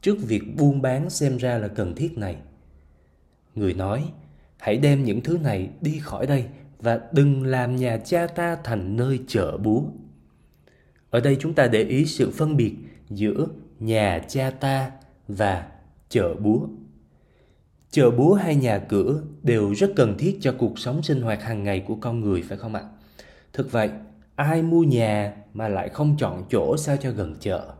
trước 0.00 0.16
việc 0.22 0.42
buôn 0.56 0.82
bán 0.82 1.10
xem 1.10 1.36
ra 1.36 1.58
là 1.58 1.68
cần 1.68 1.94
thiết 1.94 2.18
này? 2.18 2.36
Người 3.54 3.74
nói, 3.74 4.04
hãy 4.58 4.76
đem 4.76 5.04
những 5.04 5.20
thứ 5.20 5.38
này 5.38 5.70
đi 5.80 5.98
khỏi 5.98 6.26
đây 6.26 6.44
và 6.78 7.00
đừng 7.12 7.44
làm 7.46 7.76
nhà 7.76 7.96
cha 7.96 8.26
ta 8.26 8.56
thành 8.64 8.96
nơi 8.96 9.20
chợ 9.26 9.56
búa. 9.56 9.82
Ở 11.10 11.20
đây 11.20 11.36
chúng 11.40 11.54
ta 11.54 11.66
để 11.66 11.82
ý 11.82 12.06
sự 12.06 12.30
phân 12.30 12.56
biệt 12.56 12.74
giữa 13.10 13.46
nhà 13.80 14.18
cha 14.28 14.50
ta 14.50 14.90
và 15.28 15.70
chợ 16.08 16.34
búa. 16.34 16.66
Chợ 17.90 18.10
búa 18.10 18.34
hay 18.34 18.56
nhà 18.56 18.78
cửa 18.78 19.22
đều 19.42 19.72
rất 19.74 19.92
cần 19.96 20.14
thiết 20.18 20.38
cho 20.40 20.54
cuộc 20.58 20.78
sống 20.78 21.02
sinh 21.02 21.22
hoạt 21.22 21.42
hàng 21.42 21.64
ngày 21.64 21.84
của 21.86 21.96
con 22.00 22.20
người 22.20 22.42
phải 22.42 22.58
không 22.58 22.74
ạ? 22.74 22.82
Thực 23.52 23.72
vậy, 23.72 23.90
ai 24.34 24.62
mua 24.62 24.82
nhà 24.82 25.36
mà 25.54 25.68
lại 25.68 25.88
không 25.88 26.16
chọn 26.18 26.44
chỗ 26.50 26.76
sao 26.76 26.96
cho 26.96 27.10
gần 27.10 27.36
chợ? 27.40 27.74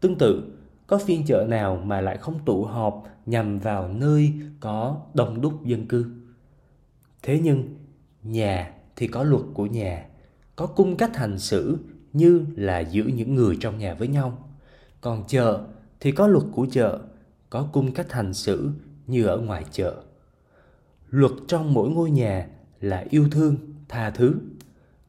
Tương 0.00 0.18
tự, 0.18 0.52
có 0.86 0.98
phiên 0.98 1.24
chợ 1.26 1.46
nào 1.48 1.82
mà 1.84 2.00
lại 2.00 2.16
không 2.16 2.38
tụ 2.44 2.64
họp 2.64 3.04
nhằm 3.26 3.58
vào 3.58 3.88
nơi 3.88 4.32
có 4.60 5.00
đông 5.14 5.40
đúc 5.40 5.64
dân 5.64 5.86
cư? 5.86 6.06
Thế 7.22 7.40
nhưng, 7.42 7.76
nhà 8.22 8.72
thì 8.96 9.06
có 9.06 9.22
luật 9.22 9.42
của 9.54 9.66
nhà, 9.66 10.06
có 10.56 10.66
cung 10.66 10.96
cách 10.96 11.16
hành 11.16 11.38
xử 11.38 11.78
như 12.12 12.46
là 12.56 12.80
giữ 12.80 13.04
những 13.04 13.34
người 13.34 13.56
trong 13.60 13.78
nhà 13.78 13.94
với 13.94 14.08
nhau. 14.08 14.48
Còn 15.00 15.24
chợ 15.28 15.64
thì 16.00 16.12
có 16.12 16.26
luật 16.26 16.44
của 16.52 16.66
chợ, 16.70 16.98
có 17.52 17.68
cung 17.72 17.92
cách 17.92 18.12
hành 18.12 18.34
xử 18.34 18.70
như 19.06 19.26
ở 19.26 19.38
ngoài 19.38 19.64
chợ. 19.70 20.02
Luật 21.10 21.32
trong 21.48 21.74
mỗi 21.74 21.90
ngôi 21.90 22.10
nhà 22.10 22.46
là 22.80 23.04
yêu 23.10 23.28
thương, 23.30 23.56
tha 23.88 24.10
thứ. 24.10 24.34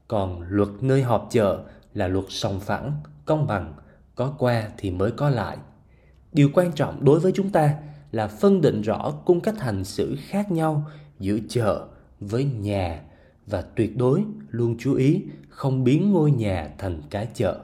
Còn 0.08 0.42
luật 0.50 0.70
nơi 0.82 1.04
họp 1.04 1.28
chợ 1.32 1.64
là 1.94 2.08
luật 2.08 2.26
sòng 2.30 2.60
phẳng, 2.60 2.94
công 3.26 3.48
bằng, 3.48 3.74
có 4.16 4.36
qua 4.40 4.70
thì 4.78 4.92
mới 4.92 5.12
có 5.12 5.30
lại. 5.30 5.58
Điều 6.32 6.50
quan 6.54 6.72
trọng 6.72 7.06
đối 7.06 7.20
với 7.20 7.32
chúng 7.32 7.50
ta 7.50 7.76
là 8.12 8.28
phân 8.28 8.62
định 8.62 8.82
rõ 8.82 9.12
cung 9.26 9.42
cách 9.42 9.60
hành 9.60 9.84
xử 9.84 10.16
khác 10.20 10.52
nhau 10.52 10.90
giữa 11.20 11.38
chợ 11.50 11.88
với 12.20 12.46
nhà 12.46 13.02
và 13.48 13.62
tuyệt 13.62 13.98
đối 13.98 14.24
luôn 14.50 14.76
chú 14.80 14.94
ý 14.94 15.24
không 15.50 15.84
biến 15.84 16.12
ngôi 16.12 16.32
nhà 16.32 16.70
thành 16.78 17.02
cái 17.10 17.28
chợ. 17.34 17.60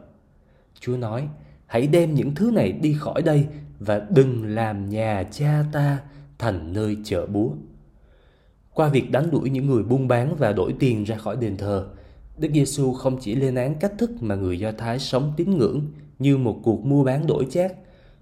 Chúa 0.79 0.97
nói, 0.97 1.27
hãy 1.65 1.87
đem 1.87 2.15
những 2.15 2.35
thứ 2.35 2.51
này 2.51 2.71
đi 2.71 2.95
khỏi 2.99 3.21
đây 3.21 3.47
và 3.79 4.07
đừng 4.09 4.55
làm 4.55 4.89
nhà 4.89 5.23
cha 5.31 5.63
ta 5.71 5.99
thành 6.37 6.73
nơi 6.73 6.97
chợ 7.03 7.25
búa. 7.25 7.51
Qua 8.73 8.89
việc 8.89 9.11
đánh 9.11 9.31
đuổi 9.31 9.49
những 9.49 9.67
người 9.67 9.83
buôn 9.83 10.07
bán 10.07 10.35
và 10.35 10.53
đổi 10.53 10.75
tiền 10.79 11.03
ra 11.03 11.17
khỏi 11.17 11.35
đền 11.35 11.57
thờ, 11.57 11.87
Đức 12.37 12.49
Giêsu 12.53 12.93
không 12.93 13.17
chỉ 13.21 13.35
lên 13.35 13.55
án 13.55 13.75
cách 13.79 13.93
thức 13.97 14.11
mà 14.19 14.35
người 14.35 14.59
Do 14.59 14.71
Thái 14.71 14.99
sống 14.99 15.33
tín 15.37 15.57
ngưỡng 15.57 15.81
như 16.19 16.37
một 16.37 16.59
cuộc 16.63 16.85
mua 16.85 17.03
bán 17.03 17.27
đổi 17.27 17.47
chác, 17.49 17.73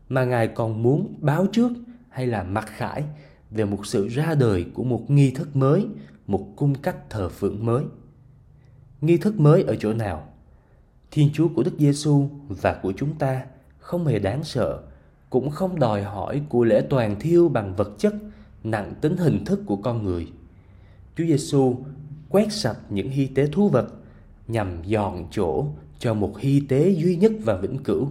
mà 0.09 0.25
Ngài 0.25 0.47
còn 0.47 0.83
muốn 0.83 1.13
báo 1.19 1.45
trước 1.51 1.71
hay 2.09 2.27
là 2.27 2.43
mặc 2.43 2.65
khải 2.67 3.03
về 3.51 3.65
một 3.65 3.85
sự 3.85 4.07
ra 4.07 4.35
đời 4.35 4.65
của 4.73 4.83
một 4.83 5.11
nghi 5.11 5.31
thức 5.31 5.55
mới, 5.55 5.85
một 6.27 6.47
cung 6.55 6.75
cách 6.75 7.09
thờ 7.09 7.29
phượng 7.29 7.65
mới. 7.65 7.83
Nghi 9.01 9.17
thức 9.17 9.39
mới 9.39 9.63
ở 9.63 9.75
chỗ 9.79 9.93
nào? 9.93 10.27
Thiên 11.11 11.29
Chúa 11.33 11.47
của 11.47 11.63
Đức 11.63 11.73
Giêsu 11.79 12.29
và 12.47 12.79
của 12.83 12.93
chúng 12.97 13.15
ta 13.15 13.45
không 13.77 14.05
hề 14.05 14.19
đáng 14.19 14.43
sợ, 14.43 14.83
cũng 15.29 15.49
không 15.49 15.79
đòi 15.79 16.03
hỏi 16.03 16.41
của 16.49 16.63
lễ 16.63 16.81
toàn 16.89 17.19
thiêu 17.19 17.49
bằng 17.49 17.75
vật 17.75 17.91
chất 17.97 18.13
nặng 18.63 18.93
tính 19.01 19.17
hình 19.17 19.45
thức 19.45 19.61
của 19.65 19.75
con 19.75 20.03
người. 20.03 20.27
Chúa 21.17 21.23
Giêsu 21.25 21.75
quét 22.29 22.53
sạch 22.53 22.77
những 22.89 23.09
hy 23.09 23.27
tế 23.27 23.47
thú 23.47 23.69
vật 23.69 23.87
nhằm 24.47 24.83
dọn 24.83 25.27
chỗ 25.31 25.65
cho 25.99 26.13
một 26.13 26.39
hy 26.39 26.59
tế 26.59 26.89
duy 26.89 27.15
nhất 27.15 27.31
và 27.43 27.55
vĩnh 27.55 27.77
cửu. 27.77 28.07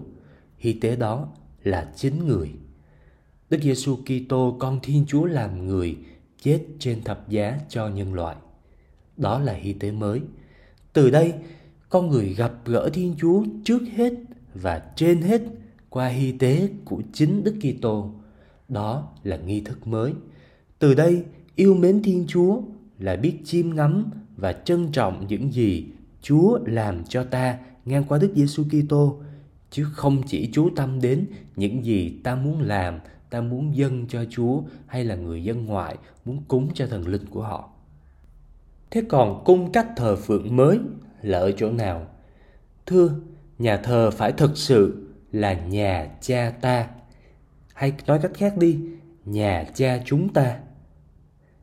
Hy 0.59 0.73
tế 0.73 0.97
đó 0.97 1.29
là 1.65 1.93
chính 1.97 2.27
người. 2.27 2.51
Đức 3.51 3.59
Giêsu 3.63 3.97
Kitô 3.97 4.57
con 4.59 4.81
Thiên 4.83 5.05
Chúa 5.09 5.25
làm 5.25 5.67
người 5.67 5.97
chết 6.41 6.61
trên 6.79 7.03
thập 7.05 7.29
giá 7.29 7.59
cho 7.69 7.89
nhân 7.89 8.15
loại. 8.15 8.37
Đó 9.17 9.39
là 9.39 9.53
hy 9.53 9.73
tế 9.73 9.91
mới. 9.91 10.21
Từ 10.93 11.11
đây, 11.11 11.33
con 11.89 12.09
người 12.11 12.35
gặp 12.35 12.53
gỡ 12.65 12.91
Thiên 12.93 13.15
Chúa 13.19 13.45
trước 13.65 13.83
hết 13.97 14.13
và 14.55 14.83
trên 14.97 15.23
hết 15.23 15.43
qua 15.97 16.09
hy 16.09 16.33
tế 16.33 16.69
của 16.85 17.03
chính 17.13 17.45
Đức 17.45 17.55
Kitô. 17.61 18.11
Đó 18.69 19.09
là 19.23 19.37
nghi 19.37 19.61
thức 19.61 19.87
mới. 19.87 20.13
Từ 20.79 20.95
đây, 20.95 21.23
yêu 21.55 21.75
mến 21.75 22.03
Thiên 22.03 22.25
Chúa 22.29 22.61
là 22.99 23.17
biết 23.17 23.39
chiêm 23.45 23.75
ngắm 23.75 24.11
và 24.37 24.53
trân 24.53 24.93
trọng 24.93 25.27
những 25.27 25.53
gì 25.53 25.87
Chúa 26.23 26.59
làm 26.67 27.05
cho 27.05 27.25
ta 27.25 27.59
ngang 27.85 28.05
qua 28.05 28.19
Đức 28.19 28.33
Giêsu 28.35 28.65
Kitô 28.65 29.21
chứ 29.71 29.87
không 29.93 30.23
chỉ 30.27 30.51
chú 30.53 30.71
tâm 30.77 31.01
đến 31.01 31.27
những 31.57 31.85
gì 31.85 32.21
ta 32.25 32.35
muốn 32.35 32.61
làm, 32.61 32.99
ta 33.31 33.41
muốn 33.41 33.77
dâng 33.77 34.07
cho 34.09 34.25
Chúa 34.31 34.63
hay 34.87 35.05
là 35.05 35.15
người 35.15 35.45
dân 35.45 35.67
ngoại 35.67 35.97
muốn 36.25 36.43
cúng 36.49 36.69
cho 36.75 36.87
thần 36.87 37.09
linh 37.09 37.27
của 37.31 37.43
họ. 37.43 37.71
Thế 38.91 39.03
còn 39.09 39.43
cung 39.45 39.73
cách 39.73 39.89
thờ 39.97 40.17
phượng 40.17 40.57
mới 40.57 40.79
là 41.23 41.39
ở 41.39 41.53
chỗ 41.53 41.71
nào? 41.71 42.07
Thưa, 42.87 43.11
nhà 43.59 43.77
thờ 43.77 44.11
phải 44.11 44.33
thực 44.33 44.57
sự 44.57 45.06
là 45.37 45.53
nhà 45.53 46.09
cha 46.21 46.53
ta. 46.61 46.89
Hay 47.75 47.93
nói 48.07 48.19
cách 48.23 48.31
khác 48.35 48.57
đi, 48.57 48.79
nhà 49.25 49.65
cha 49.75 50.03
chúng 50.05 50.29
ta. 50.29 50.59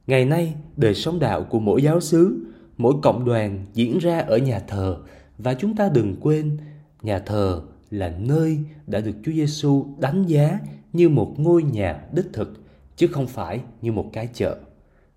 Ngày 0.07 0.25
nay, 0.25 0.53
đời 0.77 0.95
sống 0.95 1.19
đạo 1.19 1.43
của 1.43 1.59
mỗi 1.59 1.83
giáo 1.83 1.99
xứ, 1.99 2.45
mỗi 2.77 2.93
cộng 3.01 3.25
đoàn 3.25 3.65
diễn 3.73 3.97
ra 3.97 4.19
ở 4.19 4.37
nhà 4.37 4.59
thờ 4.59 4.97
và 5.37 5.53
chúng 5.53 5.75
ta 5.75 5.89
đừng 5.89 6.15
quên, 6.21 6.57
nhà 7.01 7.19
thờ 7.19 7.61
là 7.89 8.13
nơi 8.19 8.59
đã 8.87 8.99
được 8.99 9.15
Chúa 9.25 9.31
Giêsu 9.31 9.85
đánh 9.99 10.25
giá 10.25 10.59
như 10.93 11.09
một 11.09 11.35
ngôi 11.37 11.63
nhà 11.63 12.01
đích 12.13 12.27
thực 12.33 12.53
chứ 12.95 13.07
không 13.07 13.27
phải 13.27 13.61
như 13.81 13.91
một 13.91 14.09
cái 14.13 14.29
chợ. 14.33 14.57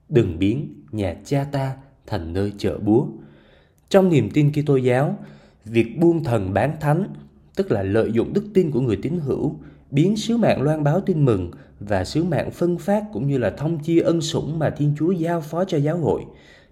Đừng 0.08 0.38
biến 0.38 0.84
nhà 0.90 1.16
cha 1.24 1.46
ta 1.52 1.76
thành 2.06 2.32
nơi 2.32 2.52
chợ 2.58 2.78
búa. 2.78 3.06
Trong 3.88 4.08
niềm 4.08 4.30
tin 4.30 4.52
Kitô 4.52 4.76
giáo, 4.76 5.18
việc 5.64 5.98
buông 5.98 6.24
thần 6.24 6.54
bán 6.54 6.76
thánh, 6.80 7.06
tức 7.56 7.72
là 7.72 7.82
lợi 7.82 8.12
dụng 8.12 8.32
đức 8.32 8.44
tin 8.54 8.70
của 8.70 8.80
người 8.80 8.98
tín 9.02 9.20
hữu, 9.20 9.56
biến 9.90 10.16
sứ 10.16 10.36
mạng 10.36 10.62
loan 10.62 10.84
báo 10.84 11.00
tin 11.00 11.24
mừng 11.24 11.50
và 11.80 12.04
sứ 12.04 12.24
mạng 12.24 12.50
phân 12.50 12.78
phát 12.78 13.04
cũng 13.12 13.28
như 13.28 13.38
là 13.38 13.50
thông 13.50 13.78
chia 13.78 14.00
ân 14.00 14.20
sủng 14.20 14.58
mà 14.58 14.70
Thiên 14.70 14.94
Chúa 14.98 15.10
giao 15.10 15.40
phó 15.40 15.64
cho 15.64 15.78
giáo 15.78 15.98
hội 15.98 16.22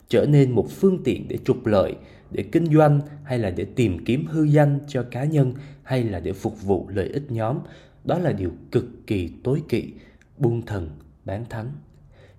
trở 0.09 0.27
nên 0.27 0.51
một 0.51 0.71
phương 0.71 1.03
tiện 1.05 1.29
để 1.29 1.39
trục 1.45 1.67
lợi, 1.67 1.95
để 2.31 2.43
kinh 2.43 2.75
doanh 2.75 3.01
hay 3.25 3.39
là 3.39 3.51
để 3.51 3.65
tìm 3.65 4.05
kiếm 4.05 4.27
hư 4.27 4.45
danh 4.45 4.79
cho 4.89 5.03
cá 5.03 5.25
nhân 5.25 5.55
hay 5.83 6.05
là 6.05 6.21
để 6.21 6.33
phục 6.33 6.63
vụ 6.63 6.89
lợi 6.89 7.09
ích 7.09 7.31
nhóm, 7.31 7.59
đó 8.05 8.19
là 8.19 8.33
điều 8.33 8.51
cực 8.73 9.07
kỳ 9.07 9.31
tối 9.45 9.63
kỵ, 9.69 9.93
buông 10.39 10.63
thần, 10.63 10.91
bán 11.25 11.45
thánh. 11.51 11.73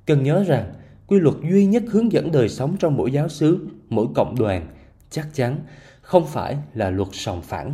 Cần 0.06 0.24
nhớ 0.24 0.44
rằng, 0.48 0.74
quy 1.08 1.20
luật 1.20 1.36
duy 1.52 1.66
nhất 1.66 1.84
hướng 1.90 2.12
dẫn 2.12 2.32
đời 2.32 2.50
sống 2.50 2.76
trong 2.80 2.98
mỗi 2.98 3.12
giáo 3.12 3.30
xứ, 3.30 3.68
mỗi 3.90 4.08
cộng 4.16 4.36
đoàn 4.40 4.68
chắc 5.10 5.28
chắn 5.34 5.60
không 6.02 6.28
phải 6.28 6.58
là 6.74 6.90
luật 6.90 7.10
sòng 7.12 7.42
phẳng, 7.42 7.74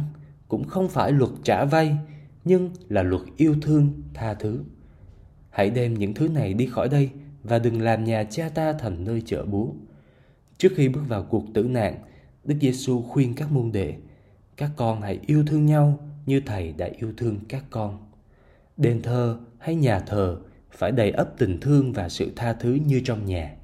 cũng 0.52 0.68
không 0.68 0.90
phải 0.90 1.12
luật 1.12 1.32
trả 1.44 1.66
vay, 1.66 1.98
nhưng 2.46 2.70
là 2.90 3.04
luật 3.04 3.22
yêu 3.38 3.56
thương, 3.62 4.02
tha 4.14 4.34
thứ. 4.34 4.64
Hãy 5.50 5.70
đem 5.70 5.94
những 5.94 6.14
thứ 6.14 6.28
này 6.28 6.54
đi 6.54 6.66
khỏi 6.66 6.90
đây 6.90 7.10
và 7.44 7.60
đừng 7.60 7.82
làm 7.82 8.04
nhà 8.04 8.24
cha 8.24 8.50
ta 8.50 8.74
thành 8.74 9.04
nơi 9.04 9.22
chợ 9.26 9.46
búa. 9.46 9.68
Trước 10.58 10.72
khi 10.76 10.90
bước 10.90 11.02
vào 11.08 11.24
cuộc 11.24 11.46
tử 11.54 11.64
nạn, 11.64 11.96
Đức 12.44 12.56
Giêsu 12.62 13.02
khuyên 13.02 13.36
các 13.36 13.52
môn 13.52 13.72
đệ, 13.72 13.96
các 14.58 14.72
con 14.78 15.02
hãy 15.02 15.20
yêu 15.26 15.44
thương 15.48 15.66
nhau 15.66 16.00
như 16.26 16.42
Thầy 16.46 16.74
đã 16.78 16.90
yêu 17.00 17.14
thương 17.18 17.40
các 17.50 17.64
con. 17.70 17.98
Đền 18.78 19.02
thờ 19.02 19.40
hay 19.60 19.76
nhà 19.76 20.00
thờ 20.00 20.38
phải 20.72 20.92
đầy 20.92 21.12
ấp 21.12 21.34
tình 21.38 21.60
thương 21.60 21.94
và 21.94 22.10
sự 22.10 22.32
tha 22.36 22.54
thứ 22.54 22.74
như 22.74 23.02
trong 23.06 23.26
nhà. 23.26 23.56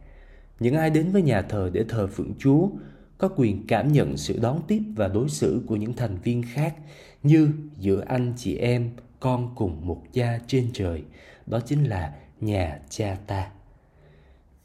Những 0.60 0.76
ai 0.76 0.89
đến 0.89 1.12
với 1.12 1.21
nhà 1.21 1.41
thờ 1.41 1.69
để 1.73 1.86
thờ 1.89 2.08
phượng 2.08 2.34
Chúa 2.39 2.69
có 3.17 3.30
quyền 3.36 3.67
cảm 3.67 3.91
nhận 3.91 4.17
sự 4.17 4.39
đón 4.41 4.62
tiếp 4.67 4.82
và 4.95 5.08
đối 5.08 5.30
xử 5.30 5.62
của 5.67 5.75
những 5.75 5.93
thành 5.93 6.17
viên 6.23 6.43
khác 6.43 6.75
như 7.23 7.49
giữa 7.80 8.03
anh 8.08 8.34
chị 8.38 8.56
em, 8.56 8.89
con 9.19 9.56
cùng 9.56 9.88
một 9.88 10.03
cha 10.13 10.39
trên 10.47 10.69
trời. 10.73 11.03
Đó 11.45 11.60
chính 11.60 11.84
là 11.84 12.13
nhà 12.41 12.80
cha 12.89 13.17
ta. 13.27 13.51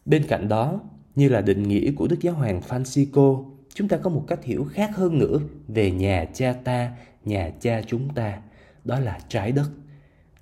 Bên 0.04 0.24
cạnh 0.28 0.48
đó, 0.48 0.80
như 1.14 1.28
là 1.28 1.40
định 1.40 1.62
nghĩa 1.62 1.92
của 1.92 2.06
Đức 2.06 2.20
Giáo 2.20 2.34
hoàng 2.34 2.60
Francisco, 2.68 3.44
chúng 3.74 3.88
ta 3.88 3.96
có 3.96 4.10
một 4.10 4.24
cách 4.28 4.44
hiểu 4.44 4.66
khác 4.72 4.96
hơn 4.96 5.18
nữa 5.18 5.38
về 5.68 5.90
nhà 5.90 6.24
cha 6.34 6.52
ta, 6.52 6.92
nhà 7.24 7.50
cha 7.60 7.82
chúng 7.86 8.14
ta, 8.14 8.40
đó 8.84 8.98
là 9.00 9.20
trái 9.28 9.52
đất. 9.52 9.70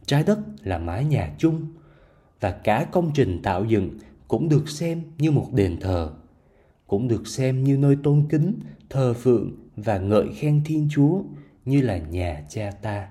Trái 0.07 0.23
đất 0.23 0.39
là 0.63 0.79
mái 0.79 1.05
nhà 1.05 1.35
chung 1.39 1.67
và 2.41 2.51
cả 2.51 2.87
công 2.93 3.11
trình 3.15 3.43
tạo 3.43 3.65
dựng 3.65 3.99
cũng 4.29 4.49
được 4.49 4.69
xem 4.69 5.03
như 5.19 5.31
một 5.31 5.49
đền 5.53 5.81
thờ, 5.81 6.13
cũng 6.91 7.09
được 7.09 7.27
xem 7.27 7.65
như 7.65 7.77
nơi 7.77 7.97
tôn 8.03 8.27
kính, 8.29 8.55
thờ 8.91 9.15
phượng 9.15 9.53
và 9.77 9.99
ngợi 9.99 10.29
khen 10.35 10.63
Thiên 10.65 10.89
Chúa 10.91 11.23
như 11.65 11.81
là 11.81 11.99
nhà 11.99 12.45
cha 12.49 12.71
ta. 12.83 13.09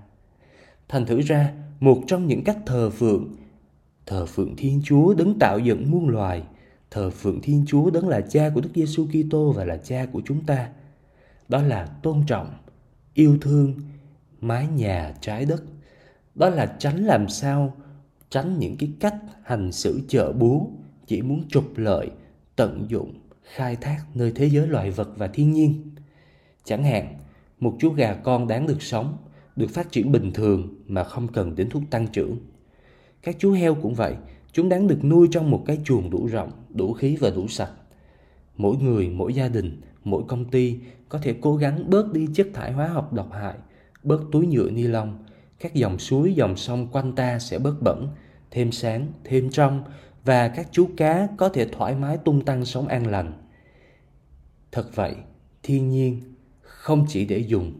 Thành 0.88 1.06
thử 1.06 1.22
ra, 1.22 1.54
một 1.80 2.02
trong 2.08 2.28
những 2.28 2.44
cách 2.44 2.58
thờ 2.66 2.90
phượng, 2.90 3.36
thờ 4.06 4.26
phượng 4.26 4.56
Thiên 4.56 4.82
Chúa 4.84 5.14
đấng 5.14 5.40
tạo 5.40 5.60
dựng 5.60 5.92
muôn 5.92 6.10
loài– 6.10 6.44
thờ 6.92 7.10
phượng 7.10 7.42
Thiên 7.42 7.66
Chúa 7.68 7.90
đấng 7.90 8.08
là 8.08 8.22
cha 8.22 8.52
của 8.56 8.62
Đức 8.62 8.70
Giêsu 8.76 9.08
Kitô 9.08 9.52
và 9.52 9.66
là 9.66 9.78
cha 9.78 10.06
của 10.12 10.22
chúng 10.26 10.46
ta. 10.46 10.70
Đó 11.50 11.62
là 11.62 11.86
tôn 11.86 12.24
trọng, 12.28 12.54
yêu 13.14 13.38
thương, 13.42 13.74
mái 14.42 14.68
nhà 14.68 15.14
trái 15.22 15.46
đất. 15.46 15.64
Đó 16.36 16.50
là 16.50 16.66
tránh 16.80 17.06
làm 17.06 17.30
sao 17.30 17.74
tránh 18.30 18.60
những 18.60 18.78
cái 18.78 18.92
cách 19.00 19.16
hành 19.44 19.72
xử 19.72 20.02
chợ 20.08 20.32
búa 20.32 20.62
chỉ 21.08 21.22
muốn 21.22 21.44
trục 21.50 21.78
lợi, 21.78 22.10
tận 22.56 22.86
dụng, 22.90 23.19
khai 23.54 23.76
thác 23.76 24.04
nơi 24.14 24.32
thế 24.36 24.50
giới 24.50 24.68
loài 24.68 24.92
vật 24.92 25.10
và 25.18 25.28
thiên 25.28 25.54
nhiên. 25.54 25.92
Chẳng 26.64 26.84
hạn, 26.84 27.18
một 27.60 27.76
chú 27.80 27.90
gà 27.90 28.14
con 28.14 28.48
đáng 28.48 28.68
được 28.68 28.82
sống, 28.82 29.18
được 29.56 29.70
phát 29.70 29.92
triển 29.92 30.12
bình 30.12 30.32
thường 30.34 30.76
mà 30.88 31.04
không 31.04 31.28
cần 31.28 31.56
đến 31.56 31.70
thuốc 31.70 31.84
tăng 31.90 32.08
trưởng. 32.08 32.38
Các 33.22 33.36
chú 33.40 33.52
heo 33.52 33.76
cũng 33.76 33.94
vậy, 33.94 34.16
Chúng 34.52 34.70
đáng 34.70 34.88
được 34.88 35.04
nuôi 35.04 35.28
trong 35.32 35.52
một 35.52 35.64
cái 35.66 35.80
chuồng 35.84 36.10
đủ 36.10 36.28
rộng, 36.28 36.52
đủ 36.70 36.94
khí 36.94 37.18
và 37.20 37.30
đủ 37.30 37.48
sạch. 37.48 37.72
Mỗi 38.58 38.78
người, 38.78 39.10
mỗi 39.10 39.34
gia 39.34 39.48
đình, 39.48 39.82
mỗi 40.04 40.24
công 40.28 40.46
ty 40.46 40.80
có 41.10 41.20
thể 41.20 41.36
cố 41.42 41.56
gắng 41.56 41.90
bớt 41.90 42.14
đi 42.14 42.28
chất 42.34 42.48
thải 42.54 42.72
hóa 42.72 42.88
học 42.88 43.14
độc 43.14 43.32
hại, 43.32 43.56
bớt 44.04 44.22
túi 44.32 44.48
nhựa 44.48 44.70
ni 44.70 44.84
lông. 44.84 45.18
Các 45.60 45.74
dòng 45.74 46.00
suối, 46.00 46.34
dòng 46.34 46.56
sông 46.56 46.88
quanh 46.92 47.16
ta 47.16 47.40
sẽ 47.40 47.60
bớt 47.60 47.82
bẩn, 47.82 48.08
thêm 48.52 48.72
sáng, 48.72 49.08
thêm 49.24 49.50
trong 49.50 49.84
và 50.26 50.48
các 50.48 50.68
chú 50.72 50.90
cá 50.98 51.28
có 51.38 51.50
thể 51.50 51.66
thoải 51.66 51.96
mái 51.96 52.18
tung 52.18 52.46
tăng 52.46 52.66
sống 52.66 52.88
an 52.88 53.08
lành. 53.08 53.34
Thật 54.72 54.96
vậy, 54.96 55.16
thiên 55.64 55.90
nhiên 55.90 56.22
không 56.62 57.06
chỉ 57.10 57.26
để 57.26 57.38
dùng, 57.38 57.80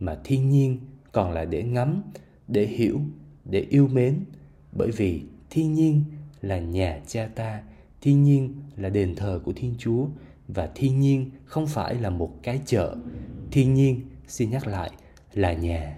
mà 0.00 0.18
thiên 0.24 0.50
nhiên 0.50 0.78
còn 1.12 1.32
là 1.32 1.44
để 1.44 1.62
ngắm, 1.62 2.02
để 2.48 2.66
hiểu, 2.66 3.00
để 3.44 3.60
yêu 3.70 3.88
mến, 3.88 4.24
bởi 4.72 4.90
vì 4.90 5.22
thiên 5.50 5.74
nhiên 5.74 6.04
là 6.40 6.58
nhà 6.58 7.00
cha 7.06 7.28
ta 7.34 7.62
thiên 8.00 8.22
nhiên 8.22 8.54
là 8.76 8.88
đền 8.88 9.14
thờ 9.14 9.40
của 9.44 9.52
thiên 9.56 9.74
chúa 9.78 10.06
và 10.48 10.68
thiên 10.74 11.00
nhiên 11.00 11.30
không 11.44 11.66
phải 11.66 11.94
là 11.94 12.10
một 12.10 12.34
cái 12.42 12.60
chợ. 12.66 12.96
Thiên 13.50 13.74
nhiên 13.74 14.00
xin 14.28 14.50
nhắc 14.50 14.66
lại 14.66 14.90
là 15.34 15.52
nhà. 15.52 15.96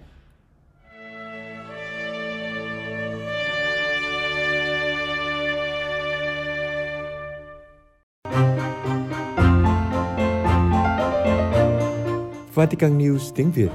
Vatican 12.53 12.97
News 12.99 13.31
tiếng 13.35 13.51
Việt 13.51 13.69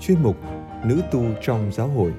Chuyên 0.00 0.22
mục 0.22 0.36
Nữ 0.84 1.02
tu 1.12 1.24
trong 1.42 1.72
giáo 1.72 1.88
hội 1.88 2.12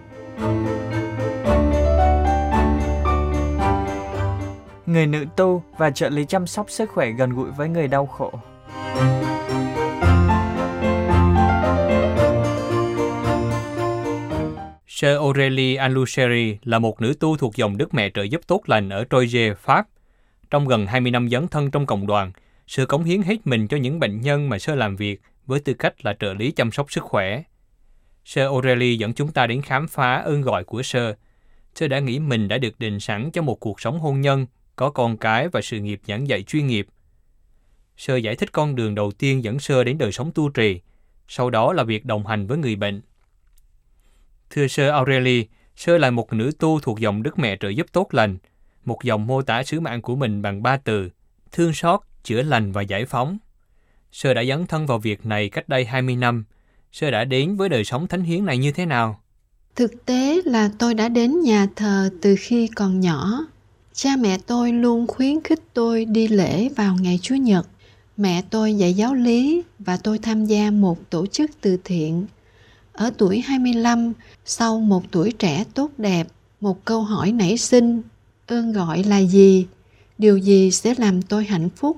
người 4.85 5.07
nữ 5.07 5.25
tu 5.35 5.63
và 5.77 5.91
trợ 5.91 6.09
lý 6.09 6.25
chăm 6.25 6.47
sóc 6.47 6.69
sức 6.69 6.89
khỏe 6.89 7.11
gần 7.11 7.29
gũi 7.29 7.51
với 7.51 7.69
người 7.69 7.87
đau 7.87 8.05
khổ. 8.05 8.31
Sơ 14.87 15.17
Aurélie 15.17 15.75
Anloucheri 15.75 16.57
là 16.63 16.79
một 16.79 17.01
nữ 17.01 17.13
tu 17.19 17.37
thuộc 17.37 17.55
dòng 17.55 17.77
Đức 17.77 17.93
Mẹ 17.93 18.09
trợ 18.09 18.23
giúp 18.23 18.41
tốt 18.47 18.61
lành 18.65 18.89
ở 18.89 19.05
Troyes, 19.09 19.57
Pháp. 19.57 19.87
Trong 20.49 20.67
gần 20.67 20.85
20 20.85 21.11
năm 21.11 21.29
dấn 21.29 21.47
thân 21.47 21.71
trong 21.71 21.85
cộng 21.85 22.07
đoàn, 22.07 22.31
Sơ 22.67 22.85
cống 22.85 23.03
hiến 23.03 23.21
hết 23.21 23.47
mình 23.47 23.67
cho 23.67 23.77
những 23.77 23.99
bệnh 23.99 24.21
nhân 24.21 24.49
mà 24.49 24.59
Sơ 24.59 24.75
làm 24.75 24.95
việc 24.95 25.21
với 25.45 25.59
tư 25.59 25.73
cách 25.73 26.05
là 26.05 26.13
trợ 26.19 26.33
lý 26.33 26.51
chăm 26.51 26.71
sóc 26.71 26.91
sức 26.91 27.03
khỏe. 27.03 27.43
Sơ 28.25 28.49
O'Reilly 28.49 28.95
dẫn 28.95 29.13
chúng 29.13 29.31
ta 29.31 29.47
đến 29.47 29.61
khám 29.61 29.87
phá 29.87 30.15
ơn 30.15 30.41
gọi 30.41 30.63
của 30.63 30.83
Sơ. 30.83 31.15
Sơ 31.75 31.87
đã 31.87 31.99
nghĩ 31.99 32.19
mình 32.19 32.47
đã 32.47 32.57
được 32.57 32.79
định 32.79 32.99
sẵn 32.99 33.31
cho 33.31 33.41
một 33.41 33.59
cuộc 33.59 33.81
sống 33.81 33.99
hôn 33.99 34.21
nhân 34.21 34.45
có 34.75 34.89
con 34.89 35.17
cái 35.17 35.47
và 35.47 35.61
sự 35.61 35.79
nghiệp 35.79 36.01
giảng 36.07 36.27
dạy 36.27 36.43
chuyên 36.43 36.67
nghiệp. 36.67 36.87
Sơ 37.97 38.15
giải 38.15 38.35
thích 38.35 38.51
con 38.51 38.75
đường 38.75 38.95
đầu 38.95 39.11
tiên 39.11 39.43
dẫn 39.43 39.59
Sơ 39.59 39.83
đến 39.83 39.97
đời 39.97 40.11
sống 40.11 40.31
tu 40.35 40.49
trì, 40.49 40.81
sau 41.27 41.49
đó 41.49 41.73
là 41.73 41.83
việc 41.83 42.05
đồng 42.05 42.27
hành 42.27 42.47
với 42.47 42.57
người 42.57 42.75
bệnh. 42.75 43.01
Thưa 44.49 44.67
Sơ 44.67 44.89
Aurelie, 44.89 45.43
Sơ 45.75 45.97
là 45.97 46.11
một 46.11 46.33
nữ 46.33 46.51
tu 46.59 46.79
thuộc 46.79 46.99
dòng 46.99 47.23
Đức 47.23 47.39
Mẹ 47.39 47.57
trợ 47.59 47.69
giúp 47.69 47.87
tốt 47.91 48.07
lành, 48.11 48.37
một 48.85 49.03
dòng 49.03 49.27
mô 49.27 49.41
tả 49.41 49.63
sứ 49.63 49.79
mạng 49.79 50.01
của 50.01 50.15
mình 50.15 50.41
bằng 50.41 50.63
ba 50.63 50.77
từ, 50.77 51.09
thương 51.51 51.73
xót, 51.73 51.99
chữa 52.23 52.41
lành 52.41 52.71
và 52.71 52.81
giải 52.81 53.05
phóng. 53.05 53.37
Sơ 54.11 54.33
đã 54.33 54.43
dấn 54.43 54.65
thân 54.65 54.85
vào 54.85 54.99
việc 54.99 55.25
này 55.25 55.49
cách 55.49 55.69
đây 55.69 55.85
20 55.85 56.15
năm. 56.15 56.43
Sơ 56.91 57.11
đã 57.11 57.23
đến 57.23 57.55
với 57.55 57.69
đời 57.69 57.83
sống 57.83 58.07
thánh 58.07 58.23
hiến 58.23 58.45
này 58.45 58.57
như 58.57 58.71
thế 58.71 58.85
nào? 58.85 59.19
Thực 59.75 60.05
tế 60.05 60.41
là 60.45 60.69
tôi 60.79 60.93
đã 60.93 61.09
đến 61.09 61.41
nhà 61.41 61.67
thờ 61.75 62.09
từ 62.21 62.35
khi 62.39 62.67
còn 62.67 62.99
nhỏ. 62.99 63.45
Cha 63.93 64.15
mẹ 64.19 64.37
tôi 64.47 64.71
luôn 64.71 65.07
khuyến 65.07 65.41
khích 65.43 65.59
tôi 65.73 66.05
đi 66.05 66.27
lễ 66.27 66.69
vào 66.69 66.95
ngày 67.01 67.19
Chúa 67.21 67.35
Nhật. 67.35 67.67
Mẹ 68.17 68.41
tôi 68.49 68.73
dạy 68.73 68.93
giáo 68.93 69.13
lý 69.13 69.63
và 69.79 69.97
tôi 69.97 70.19
tham 70.19 70.45
gia 70.45 70.71
một 70.71 71.09
tổ 71.09 71.25
chức 71.25 71.51
từ 71.61 71.77
thiện. 71.83 72.25
Ở 72.93 73.11
tuổi 73.17 73.41
25, 73.41 74.13
sau 74.45 74.79
một 74.79 75.03
tuổi 75.11 75.31
trẻ 75.31 75.63
tốt 75.73 75.91
đẹp, 75.97 76.27
một 76.61 76.85
câu 76.85 77.01
hỏi 77.01 77.31
nảy 77.31 77.57
sinh, 77.57 78.01
ơn 78.47 78.73
gọi 78.73 79.03
là 79.03 79.17
gì? 79.17 79.65
Điều 80.17 80.37
gì 80.37 80.71
sẽ 80.71 80.93
làm 80.97 81.21
tôi 81.21 81.45
hạnh 81.45 81.69
phúc? 81.69 81.97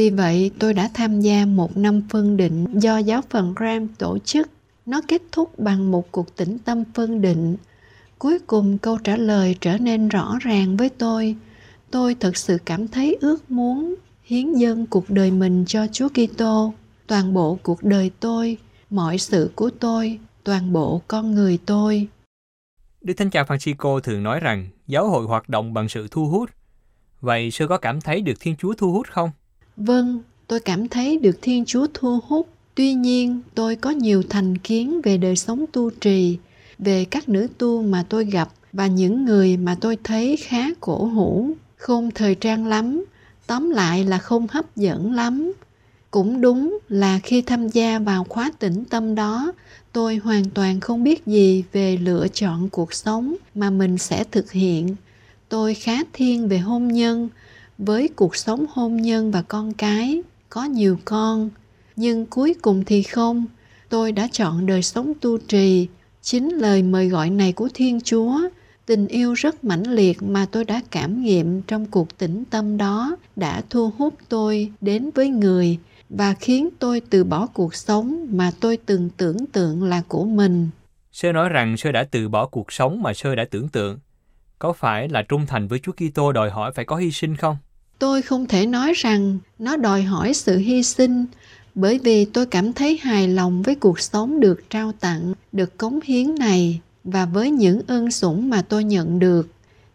Vì 0.00 0.10
vậy, 0.10 0.50
tôi 0.58 0.74
đã 0.74 0.90
tham 0.94 1.20
gia 1.20 1.46
một 1.46 1.76
năm 1.76 2.02
phân 2.08 2.36
định 2.36 2.66
do 2.80 2.98
giáo 2.98 3.22
phận 3.30 3.54
Graham 3.54 3.88
tổ 3.88 4.18
chức. 4.18 4.50
Nó 4.86 5.00
kết 5.08 5.22
thúc 5.32 5.58
bằng 5.58 5.90
một 5.90 6.12
cuộc 6.12 6.36
tĩnh 6.36 6.58
tâm 6.58 6.84
phân 6.94 7.20
định. 7.20 7.56
Cuối 8.18 8.38
cùng 8.46 8.78
câu 8.78 8.98
trả 8.98 9.16
lời 9.16 9.56
trở 9.60 9.78
nên 9.78 10.08
rõ 10.08 10.38
ràng 10.40 10.76
với 10.76 10.88
tôi. 10.88 11.36
Tôi 11.90 12.14
thật 12.20 12.36
sự 12.36 12.58
cảm 12.64 12.88
thấy 12.88 13.18
ước 13.20 13.50
muốn 13.50 13.94
hiến 14.24 14.52
dâng 14.52 14.86
cuộc 14.86 15.10
đời 15.10 15.30
mình 15.30 15.64
cho 15.66 15.86
Chúa 15.92 16.08
Kitô, 16.08 16.72
toàn 17.06 17.34
bộ 17.34 17.58
cuộc 17.62 17.82
đời 17.82 18.10
tôi, 18.20 18.56
mọi 18.90 19.18
sự 19.18 19.50
của 19.54 19.70
tôi, 19.70 20.18
toàn 20.44 20.72
bộ 20.72 21.02
con 21.08 21.34
người 21.34 21.58
tôi. 21.66 22.08
Đức 23.00 23.14
Thánh 23.14 23.30
Cha 23.30 23.42
Francisco 23.42 24.00
thường 24.00 24.22
nói 24.22 24.40
rằng 24.40 24.68
giáo 24.86 25.08
hội 25.08 25.24
hoạt 25.24 25.48
động 25.48 25.74
bằng 25.74 25.88
sự 25.88 26.08
thu 26.10 26.26
hút. 26.26 26.50
Vậy 27.20 27.50
sư 27.50 27.66
có 27.68 27.78
cảm 27.78 28.00
thấy 28.00 28.20
được 28.20 28.34
Thiên 28.40 28.56
Chúa 28.56 28.74
thu 28.74 28.92
hút 28.92 29.06
không? 29.10 29.30
Vâng, 29.80 30.22
tôi 30.46 30.60
cảm 30.60 30.88
thấy 30.88 31.18
được 31.18 31.38
Thiên 31.42 31.64
Chúa 31.64 31.86
thu 31.94 32.18
hút. 32.26 32.48
Tuy 32.74 32.94
nhiên, 32.94 33.40
tôi 33.54 33.76
có 33.76 33.90
nhiều 33.90 34.22
thành 34.28 34.58
kiến 34.58 35.00
về 35.04 35.16
đời 35.16 35.36
sống 35.36 35.64
tu 35.72 35.90
trì, 35.90 36.38
về 36.78 37.04
các 37.04 37.28
nữ 37.28 37.48
tu 37.58 37.82
mà 37.82 38.04
tôi 38.08 38.24
gặp 38.24 38.48
và 38.72 38.86
những 38.86 39.24
người 39.24 39.56
mà 39.56 39.76
tôi 39.80 39.96
thấy 40.04 40.36
khá 40.36 40.66
cổ 40.80 41.04
hủ, 41.04 41.50
không 41.76 42.10
thời 42.10 42.34
trang 42.34 42.66
lắm, 42.66 43.04
tóm 43.46 43.70
lại 43.70 44.04
là 44.04 44.18
không 44.18 44.46
hấp 44.50 44.76
dẫn 44.76 45.14
lắm. 45.14 45.52
Cũng 46.10 46.40
đúng 46.40 46.78
là 46.88 47.18
khi 47.22 47.42
tham 47.42 47.68
gia 47.68 47.98
vào 47.98 48.24
khóa 48.24 48.52
tĩnh 48.58 48.84
tâm 48.84 49.14
đó, 49.14 49.52
tôi 49.92 50.16
hoàn 50.16 50.44
toàn 50.50 50.80
không 50.80 51.04
biết 51.04 51.26
gì 51.26 51.64
về 51.72 51.96
lựa 51.96 52.26
chọn 52.28 52.68
cuộc 52.68 52.94
sống 52.94 53.36
mà 53.54 53.70
mình 53.70 53.98
sẽ 53.98 54.24
thực 54.24 54.52
hiện. 54.52 54.96
Tôi 55.48 55.74
khá 55.74 56.02
thiên 56.12 56.48
về 56.48 56.58
hôn 56.58 56.88
nhân, 56.88 57.28
với 57.84 58.08
cuộc 58.16 58.36
sống 58.36 58.66
hôn 58.70 58.96
nhân 58.96 59.30
và 59.30 59.42
con 59.42 59.72
cái, 59.72 60.22
có 60.48 60.64
nhiều 60.64 60.98
con. 61.04 61.50
Nhưng 61.96 62.26
cuối 62.26 62.54
cùng 62.62 62.84
thì 62.84 63.02
không, 63.02 63.44
tôi 63.88 64.12
đã 64.12 64.28
chọn 64.32 64.66
đời 64.66 64.82
sống 64.82 65.12
tu 65.20 65.38
trì, 65.38 65.88
chính 66.22 66.48
lời 66.48 66.82
mời 66.82 67.08
gọi 67.08 67.30
này 67.30 67.52
của 67.52 67.68
Thiên 67.74 68.00
Chúa, 68.00 68.40
tình 68.86 69.06
yêu 69.06 69.32
rất 69.34 69.64
mãnh 69.64 69.82
liệt 69.94 70.22
mà 70.22 70.46
tôi 70.46 70.64
đã 70.64 70.82
cảm 70.90 71.22
nghiệm 71.22 71.62
trong 71.62 71.86
cuộc 71.86 72.18
tĩnh 72.18 72.44
tâm 72.50 72.76
đó 72.76 73.16
đã 73.36 73.62
thu 73.70 73.92
hút 73.98 74.14
tôi 74.28 74.72
đến 74.80 75.10
với 75.14 75.28
người 75.28 75.78
và 76.08 76.34
khiến 76.34 76.68
tôi 76.78 77.00
từ 77.10 77.24
bỏ 77.24 77.46
cuộc 77.46 77.74
sống 77.74 78.26
mà 78.30 78.50
tôi 78.60 78.76
từng 78.76 79.10
tưởng 79.16 79.46
tượng 79.46 79.84
là 79.84 80.02
của 80.08 80.24
mình. 80.24 80.68
Sơ 81.12 81.32
nói 81.32 81.48
rằng 81.48 81.76
Sơ 81.76 81.92
đã 81.92 82.04
từ 82.10 82.28
bỏ 82.28 82.46
cuộc 82.46 82.72
sống 82.72 83.02
mà 83.02 83.14
Sơ 83.14 83.34
đã 83.34 83.44
tưởng 83.50 83.68
tượng. 83.68 83.98
Có 84.58 84.72
phải 84.72 85.08
là 85.08 85.22
trung 85.22 85.46
thành 85.46 85.68
với 85.68 85.78
Chúa 85.78 85.92
Kitô 85.92 86.32
đòi 86.32 86.50
hỏi 86.50 86.72
phải 86.72 86.84
có 86.84 86.96
hy 86.96 87.10
sinh 87.10 87.36
không? 87.36 87.56
Tôi 88.00 88.22
không 88.22 88.46
thể 88.46 88.66
nói 88.66 88.92
rằng 88.96 89.38
nó 89.58 89.76
đòi 89.76 90.02
hỏi 90.02 90.34
sự 90.34 90.58
hy 90.58 90.82
sinh 90.82 91.26
bởi 91.74 91.98
vì 91.98 92.24
tôi 92.24 92.46
cảm 92.46 92.72
thấy 92.72 92.98
hài 93.02 93.28
lòng 93.28 93.62
với 93.62 93.74
cuộc 93.74 94.00
sống 94.00 94.40
được 94.40 94.70
trao 94.70 94.92
tặng, 94.92 95.34
được 95.52 95.78
cống 95.78 96.00
hiến 96.04 96.34
này 96.34 96.80
và 97.04 97.26
với 97.26 97.50
những 97.50 97.80
ơn 97.86 98.10
sủng 98.10 98.50
mà 98.50 98.62
tôi 98.62 98.84
nhận 98.84 99.18
được. 99.18 99.48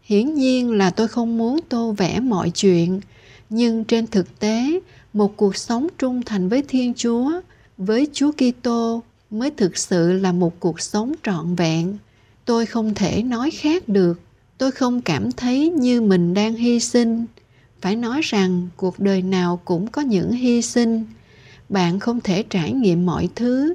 Hiển 0.04 0.34
nhiên 0.34 0.72
là 0.72 0.90
tôi 0.90 1.08
không 1.08 1.38
muốn 1.38 1.60
tô 1.70 1.92
vẽ 1.98 2.20
mọi 2.20 2.50
chuyện, 2.50 3.02
nhưng 3.50 3.84
trên 3.84 4.08
thực 4.08 4.40
tế, 4.40 4.80
một 5.14 5.38
cuộc 5.38 5.56
sống 5.56 5.88
trung 5.98 6.22
thành 6.26 6.50
với 6.50 6.64
Thiên 6.68 6.94
Chúa, 6.94 7.32
với 7.78 8.08
Chúa 8.14 8.32
Kitô 8.32 9.04
mới 9.30 9.52
thực 9.52 9.78
sự 9.78 10.14
là 10.14 10.32
một 10.32 10.60
cuộc 10.60 10.82
sống 10.82 11.14
trọn 11.24 11.56
vẹn. 11.56 11.98
Tôi 12.46 12.66
không 12.66 12.94
thể 12.94 13.24
nói 13.24 13.52
khác 13.52 13.90
được. 13.90 14.20
Tôi 14.58 14.72
không 14.72 15.02
cảm 15.02 15.32
thấy 15.32 15.70
như 15.70 16.02
mình 16.02 16.34
đang 16.34 16.56
hy 16.56 16.80
sinh. 16.80 17.26
Phải 17.86 17.96
nói 17.96 18.22
rằng 18.24 18.68
cuộc 18.78 19.00
đời 19.00 19.22
nào 19.22 19.62
cũng 19.66 19.88
có 19.88 20.02
những 20.02 20.32
hy 20.32 20.62
sinh. 20.62 21.06
Bạn 21.70 22.00
không 22.00 22.22
thể 22.22 22.44
trải 22.50 22.72
nghiệm 22.72 23.06
mọi 23.06 23.30
thứ, 23.36 23.74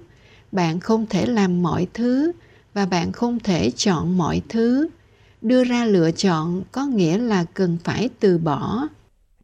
bạn 0.53 0.81
không 0.81 1.07
thể 1.07 1.27
làm 1.27 1.63
mọi 1.63 1.87
thứ 1.95 2.33
và 2.75 2.87
bạn 2.87 3.13
không 3.13 3.39
thể 3.39 3.71
chọn 3.71 4.19
mọi 4.19 4.43
thứ. 4.49 4.89
Đưa 5.43 5.65
ra 5.65 5.85
lựa 5.85 6.11
chọn 6.11 6.63
có 6.73 6.87
nghĩa 6.87 7.19
là 7.19 7.45
cần 7.55 7.79
phải 7.85 8.09
từ 8.21 8.39
bỏ 8.39 8.89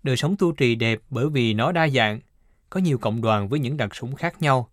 Đời 0.02 0.16
sống 0.16 0.36
tu 0.36 0.52
trì 0.52 0.74
đẹp 0.74 0.98
bởi 1.10 1.28
vì 1.28 1.54
nó 1.54 1.72
đa 1.72 1.88
dạng, 1.88 2.20
có 2.70 2.80
nhiều 2.80 2.98
cộng 2.98 3.20
đoàn 3.20 3.48
với 3.48 3.60
những 3.60 3.76
đặc 3.76 3.94
sủng 3.94 4.14
khác 4.14 4.42
nhau. 4.42 4.68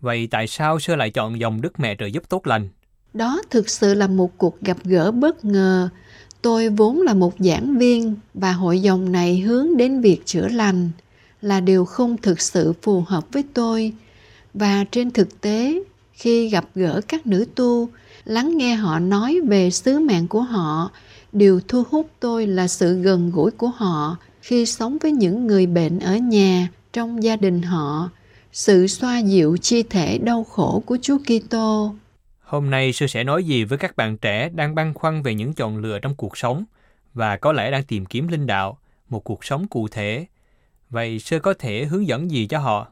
Vậy 0.00 0.28
tại 0.30 0.46
sao 0.46 0.80
Sơ 0.80 0.96
lại 0.96 1.10
chọn 1.10 1.40
dòng 1.40 1.60
Đức 1.60 1.80
Mẹ 1.80 1.96
trợ 1.98 2.06
giúp 2.06 2.28
tốt 2.28 2.46
lành? 2.46 2.68
Đó 3.14 3.42
thực 3.50 3.68
sự 3.68 3.94
là 3.94 4.06
một 4.06 4.38
cuộc 4.38 4.60
gặp 4.60 4.76
gỡ 4.84 5.10
bất 5.10 5.44
ngờ. 5.44 5.88
Tôi 6.44 6.68
vốn 6.68 7.02
là 7.02 7.14
một 7.14 7.34
giảng 7.38 7.78
viên 7.78 8.16
và 8.34 8.52
hội 8.52 8.80
dòng 8.80 9.12
này 9.12 9.40
hướng 9.40 9.76
đến 9.76 10.00
việc 10.00 10.26
chữa 10.26 10.48
lành 10.48 10.90
là 11.42 11.60
điều 11.60 11.84
không 11.84 12.16
thực 12.16 12.40
sự 12.40 12.72
phù 12.82 13.00
hợp 13.06 13.24
với 13.32 13.44
tôi. 13.54 13.92
Và 14.54 14.84
trên 14.84 15.10
thực 15.10 15.40
tế, 15.40 15.82
khi 16.12 16.48
gặp 16.48 16.64
gỡ 16.74 17.00
các 17.08 17.26
nữ 17.26 17.46
tu, 17.54 17.88
lắng 18.24 18.56
nghe 18.56 18.74
họ 18.74 18.98
nói 18.98 19.40
về 19.40 19.70
sứ 19.70 19.98
mạng 19.98 20.28
của 20.28 20.40
họ, 20.40 20.90
điều 21.32 21.60
thu 21.68 21.82
hút 21.90 22.10
tôi 22.20 22.46
là 22.46 22.68
sự 22.68 22.94
gần 22.94 23.30
gũi 23.34 23.50
của 23.50 23.70
họ 23.76 24.16
khi 24.42 24.66
sống 24.66 24.98
với 25.00 25.12
những 25.12 25.46
người 25.46 25.66
bệnh 25.66 25.98
ở 25.98 26.16
nhà 26.16 26.68
trong 26.92 27.22
gia 27.22 27.36
đình 27.36 27.62
họ 27.62 28.10
sự 28.52 28.86
xoa 28.86 29.18
dịu 29.18 29.56
chi 29.56 29.82
thể 29.82 30.18
đau 30.18 30.44
khổ 30.44 30.82
của 30.86 30.98
Chúa 31.02 31.18
Kitô. 31.18 31.94
Hôm 32.54 32.70
nay 32.70 32.92
sư 32.92 33.06
sẽ 33.06 33.24
nói 33.24 33.44
gì 33.44 33.64
với 33.64 33.78
các 33.78 33.96
bạn 33.96 34.16
trẻ 34.16 34.48
đang 34.54 34.74
băn 34.74 34.94
khoăn 34.94 35.22
về 35.22 35.34
những 35.34 35.54
chọn 35.54 35.76
lựa 35.76 35.98
trong 35.98 36.14
cuộc 36.14 36.38
sống 36.38 36.64
và 37.14 37.36
có 37.36 37.52
lẽ 37.52 37.70
đang 37.70 37.84
tìm 37.84 38.06
kiếm 38.06 38.28
linh 38.28 38.46
đạo, 38.46 38.78
một 39.08 39.24
cuộc 39.24 39.44
sống 39.44 39.66
cụ 39.66 39.88
thể. 39.88 40.26
Vậy 40.90 41.18
sư 41.18 41.38
có 41.38 41.54
thể 41.58 41.84
hướng 41.84 42.06
dẫn 42.06 42.30
gì 42.30 42.46
cho 42.46 42.58
họ? 42.58 42.86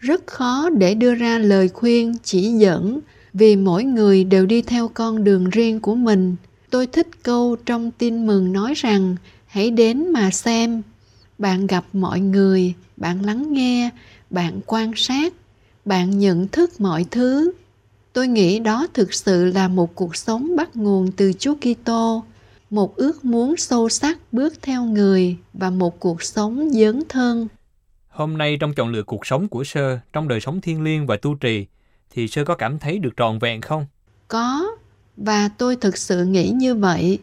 Rất 0.00 0.26
khó 0.26 0.68
để 0.70 0.94
đưa 0.94 1.14
ra 1.14 1.38
lời 1.38 1.68
khuyên 1.68 2.14
chỉ 2.22 2.42
dẫn 2.42 3.00
vì 3.32 3.56
mỗi 3.56 3.84
người 3.84 4.24
đều 4.24 4.46
đi 4.46 4.62
theo 4.62 4.88
con 4.94 5.24
đường 5.24 5.50
riêng 5.50 5.80
của 5.80 5.94
mình. 5.94 6.36
Tôi 6.70 6.86
thích 6.86 7.08
câu 7.22 7.56
trong 7.66 7.90
tin 7.90 8.26
mừng 8.26 8.52
nói 8.52 8.74
rằng 8.74 9.16
hãy 9.46 9.70
đến 9.70 10.12
mà 10.12 10.30
xem 10.30 10.82
bạn 11.38 11.66
gặp 11.66 11.84
mọi 11.92 12.20
người 12.20 12.74
bạn 12.96 13.24
lắng 13.24 13.52
nghe 13.52 13.90
bạn 14.30 14.60
quan 14.66 14.92
sát 14.96 15.32
bạn 15.84 16.18
nhận 16.18 16.48
thức 16.48 16.80
mọi 16.80 17.04
thứ 17.10 17.52
tôi 18.16 18.28
nghĩ 18.28 18.58
đó 18.58 18.86
thực 18.94 19.14
sự 19.14 19.44
là 19.44 19.68
một 19.68 19.94
cuộc 19.94 20.16
sống 20.16 20.56
bắt 20.56 20.76
nguồn 20.76 21.12
từ 21.12 21.32
chúa 21.32 21.54
kitô 21.54 22.24
một 22.70 22.96
ước 22.96 23.24
muốn 23.24 23.56
sâu 23.56 23.88
sắc 23.88 24.18
bước 24.32 24.54
theo 24.62 24.84
người 24.84 25.36
và 25.52 25.70
một 25.70 26.00
cuộc 26.00 26.22
sống 26.22 26.70
dấn 26.72 27.02
thân. 27.08 27.48
Hôm 28.08 28.38
nay 28.38 28.56
trong 28.60 28.74
chọn 28.74 28.92
lựa 28.92 29.02
cuộc 29.02 29.26
sống 29.26 29.48
của 29.48 29.64
sơ 29.64 29.98
trong 30.12 30.28
đời 30.28 30.40
sống 30.40 30.60
thiêng 30.60 30.82
liêng 30.82 31.06
và 31.06 31.16
tu 31.16 31.34
trì 31.34 31.66
thì 32.10 32.28
sơ 32.28 32.44
có 32.44 32.54
cảm 32.54 32.78
thấy 32.78 32.98
được 32.98 33.10
trọn 33.16 33.38
vẹn 33.38 33.60
không? 33.60 33.86
Có 34.28 34.66
và 35.16 35.48
tôi 35.58 35.76
thực 35.76 35.96
sự 35.96 36.24
nghĩ 36.24 36.48
như 36.48 36.74
vậy. 36.74 37.18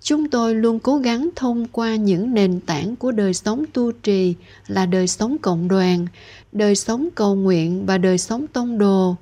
Chúng 0.00 0.30
tôi 0.30 0.54
luôn 0.54 0.78
cố 0.78 0.96
gắng 0.96 1.28
thông 1.36 1.66
qua 1.72 1.96
những 1.96 2.34
nền 2.34 2.60
tảng 2.60 2.96
của 2.96 3.12
đời 3.12 3.34
sống 3.34 3.64
tu 3.72 3.92
trì 3.92 4.34
là 4.66 4.86
đời 4.86 5.06
sống 5.06 5.36
cộng 5.38 5.68
đoàn 5.68 6.06
đời 6.52 6.74
sống 6.74 7.08
cầu 7.14 7.34
nguyện 7.34 7.86
và 7.86 7.98
đời 7.98 8.18
sống 8.18 8.46
tông 8.46 8.78
đồ 8.78 9.16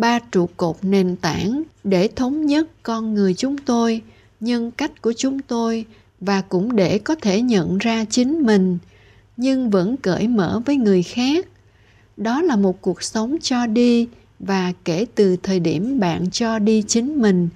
ba 0.00 0.18
trụ 0.32 0.48
cột 0.56 0.76
nền 0.82 1.16
tảng 1.16 1.62
để 1.84 2.08
thống 2.16 2.46
nhất 2.46 2.68
con 2.82 3.14
người 3.14 3.34
chúng 3.34 3.58
tôi, 3.58 4.02
nhân 4.40 4.70
cách 4.70 5.02
của 5.02 5.12
chúng 5.16 5.42
tôi 5.42 5.84
và 6.20 6.40
cũng 6.40 6.76
để 6.76 6.98
có 6.98 7.14
thể 7.14 7.42
nhận 7.42 7.78
ra 7.78 8.04
chính 8.04 8.42
mình, 8.46 8.78
nhưng 9.36 9.70
vẫn 9.70 9.96
cởi 9.96 10.28
mở 10.28 10.60
với 10.66 10.76
người 10.76 11.02
khác 11.02 11.46
đó 12.16 12.42
là 12.42 12.56
một 12.56 12.80
cuộc 12.80 13.02
sống 13.02 13.36
cho 13.42 13.66
đi 13.66 14.08
và 14.38 14.72
kể 14.84 15.06
từ 15.14 15.36
thời 15.42 15.60
điểm 15.60 16.00
bạn 16.00 16.30
cho 16.30 16.58
đi 16.58 16.82
chính 16.82 17.22
mình, 17.22 17.48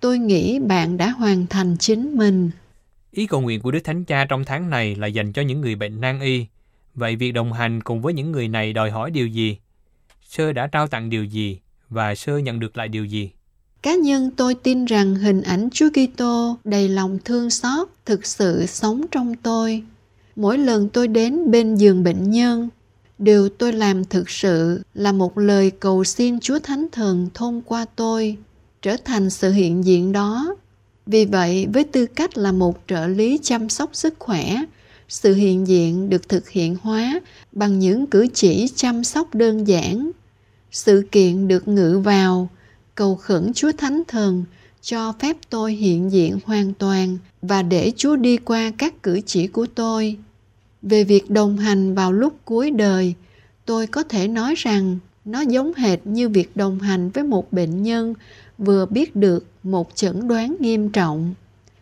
tôi 0.00 0.18
nghĩ 0.18 0.58
bạn 0.58 0.96
đã 0.96 1.10
hoàn 1.10 1.46
thành 1.46 1.76
chính 1.78 2.16
mình. 2.16 2.50
Ý 3.10 3.26
cầu 3.26 3.40
nguyện 3.40 3.60
của 3.60 3.70
Đức 3.70 3.80
Thánh 3.84 4.04
Cha 4.04 4.24
trong 4.24 4.44
tháng 4.44 4.70
này 4.70 4.94
là 4.94 5.06
dành 5.06 5.32
cho 5.32 5.42
những 5.42 5.60
người 5.60 5.74
bệnh 5.74 6.00
nan 6.00 6.20
y. 6.20 6.46
Vậy 6.94 7.16
việc 7.16 7.32
đồng 7.32 7.52
hành 7.52 7.82
cùng 7.82 8.02
với 8.02 8.14
những 8.14 8.32
người 8.32 8.48
này 8.48 8.72
đòi 8.72 8.90
hỏi 8.90 9.10
điều 9.10 9.26
gì? 9.26 9.58
Sơ 10.22 10.52
đã 10.52 10.66
trao 10.66 10.86
tặng 10.86 11.10
điều 11.10 11.24
gì 11.24 11.58
và 11.92 12.14
sơ 12.14 12.38
nhận 12.38 12.60
được 12.60 12.76
lại 12.76 12.88
điều 12.88 13.04
gì? 13.04 13.30
Cá 13.82 13.94
nhân 13.94 14.30
tôi 14.36 14.54
tin 14.54 14.84
rằng 14.84 15.14
hình 15.14 15.42
ảnh 15.42 15.68
Chúa 15.72 15.88
Kitô 15.90 16.56
đầy 16.64 16.88
lòng 16.88 17.18
thương 17.24 17.50
xót 17.50 17.88
thực 18.06 18.26
sự 18.26 18.66
sống 18.66 19.02
trong 19.10 19.34
tôi. 19.34 19.82
Mỗi 20.36 20.58
lần 20.58 20.88
tôi 20.88 21.08
đến 21.08 21.50
bên 21.50 21.74
giường 21.74 22.04
bệnh 22.04 22.30
nhân, 22.30 22.68
điều 23.18 23.48
tôi 23.48 23.72
làm 23.72 24.04
thực 24.04 24.30
sự 24.30 24.82
là 24.94 25.12
một 25.12 25.38
lời 25.38 25.70
cầu 25.70 26.04
xin 26.04 26.40
Chúa 26.40 26.58
Thánh 26.58 26.86
Thần 26.92 27.28
thông 27.34 27.62
qua 27.62 27.86
tôi 27.96 28.36
trở 28.82 28.96
thành 29.04 29.30
sự 29.30 29.50
hiện 29.50 29.84
diện 29.84 30.12
đó. 30.12 30.54
Vì 31.06 31.24
vậy, 31.24 31.66
với 31.72 31.84
tư 31.84 32.06
cách 32.06 32.38
là 32.38 32.52
một 32.52 32.78
trợ 32.88 33.06
lý 33.06 33.38
chăm 33.42 33.68
sóc 33.68 33.90
sức 33.92 34.14
khỏe, 34.18 34.56
sự 35.08 35.34
hiện 35.34 35.66
diện 35.66 36.08
được 36.10 36.28
thực 36.28 36.48
hiện 36.48 36.76
hóa 36.82 37.20
bằng 37.52 37.78
những 37.78 38.06
cử 38.06 38.26
chỉ 38.34 38.68
chăm 38.74 39.04
sóc 39.04 39.34
đơn 39.34 39.68
giản. 39.68 40.10
Sự 40.72 41.04
kiện 41.12 41.48
được 41.48 41.68
ngự 41.68 41.98
vào, 41.98 42.48
cầu 42.94 43.16
khẩn 43.16 43.52
Chúa 43.54 43.72
Thánh 43.72 44.02
Thần 44.08 44.44
cho 44.82 45.12
phép 45.12 45.36
tôi 45.50 45.72
hiện 45.72 46.12
diện 46.12 46.38
hoàn 46.44 46.74
toàn 46.74 47.18
và 47.42 47.62
để 47.62 47.92
Chúa 47.96 48.16
đi 48.16 48.36
qua 48.36 48.72
các 48.78 49.02
cử 49.02 49.20
chỉ 49.26 49.46
của 49.46 49.66
tôi. 49.74 50.16
Về 50.82 51.04
việc 51.04 51.30
đồng 51.30 51.56
hành 51.56 51.94
vào 51.94 52.12
lúc 52.12 52.34
cuối 52.44 52.70
đời, 52.70 53.14
tôi 53.66 53.86
có 53.86 54.02
thể 54.02 54.28
nói 54.28 54.54
rằng 54.56 54.98
nó 55.24 55.40
giống 55.40 55.74
hệt 55.74 55.98
như 56.04 56.28
việc 56.28 56.56
đồng 56.56 56.78
hành 56.78 57.10
với 57.10 57.24
một 57.24 57.52
bệnh 57.52 57.82
nhân 57.82 58.14
vừa 58.58 58.86
biết 58.86 59.16
được 59.16 59.46
một 59.62 59.90
chẩn 59.94 60.28
đoán 60.28 60.56
nghiêm 60.60 60.90
trọng. 60.90 61.34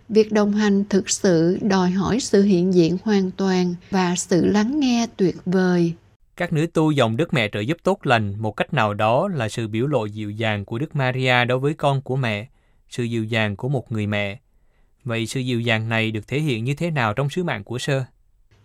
Việc 0.08 0.32
đồng 0.32 0.52
hành 0.52 0.84
thực 0.84 1.10
sự 1.10 1.58
đòi 1.62 1.90
hỏi 1.90 2.20
sự 2.20 2.42
hiện 2.42 2.74
diện 2.74 2.98
hoàn 3.04 3.30
toàn 3.30 3.74
và 3.90 4.14
sự 4.16 4.46
lắng 4.46 4.80
nghe 4.80 5.06
tuyệt 5.16 5.36
vời 5.46 5.92
các 6.40 6.52
nữ 6.52 6.66
tu 6.66 6.90
dòng 6.90 7.16
Đức 7.16 7.34
Mẹ 7.34 7.48
trợ 7.52 7.60
giúp 7.60 7.78
tốt 7.82 8.06
lành 8.06 8.34
một 8.38 8.56
cách 8.56 8.74
nào 8.74 8.94
đó 8.94 9.28
là 9.28 9.48
sự 9.48 9.68
biểu 9.68 9.86
lộ 9.86 10.04
dịu 10.04 10.30
dàng 10.30 10.64
của 10.64 10.78
Đức 10.78 10.96
Maria 10.96 11.44
đối 11.44 11.58
với 11.58 11.74
con 11.74 12.02
của 12.02 12.16
mẹ, 12.16 12.48
sự 12.90 13.04
dịu 13.04 13.24
dàng 13.24 13.56
của 13.56 13.68
một 13.68 13.92
người 13.92 14.06
mẹ. 14.06 14.38
Vậy 15.04 15.26
sự 15.26 15.40
dịu 15.40 15.60
dàng 15.60 15.88
này 15.88 16.10
được 16.10 16.28
thể 16.28 16.40
hiện 16.40 16.64
như 16.64 16.74
thế 16.74 16.90
nào 16.90 17.14
trong 17.14 17.30
sứ 17.30 17.44
mạng 17.44 17.64
của 17.64 17.78
sơ? 17.78 18.04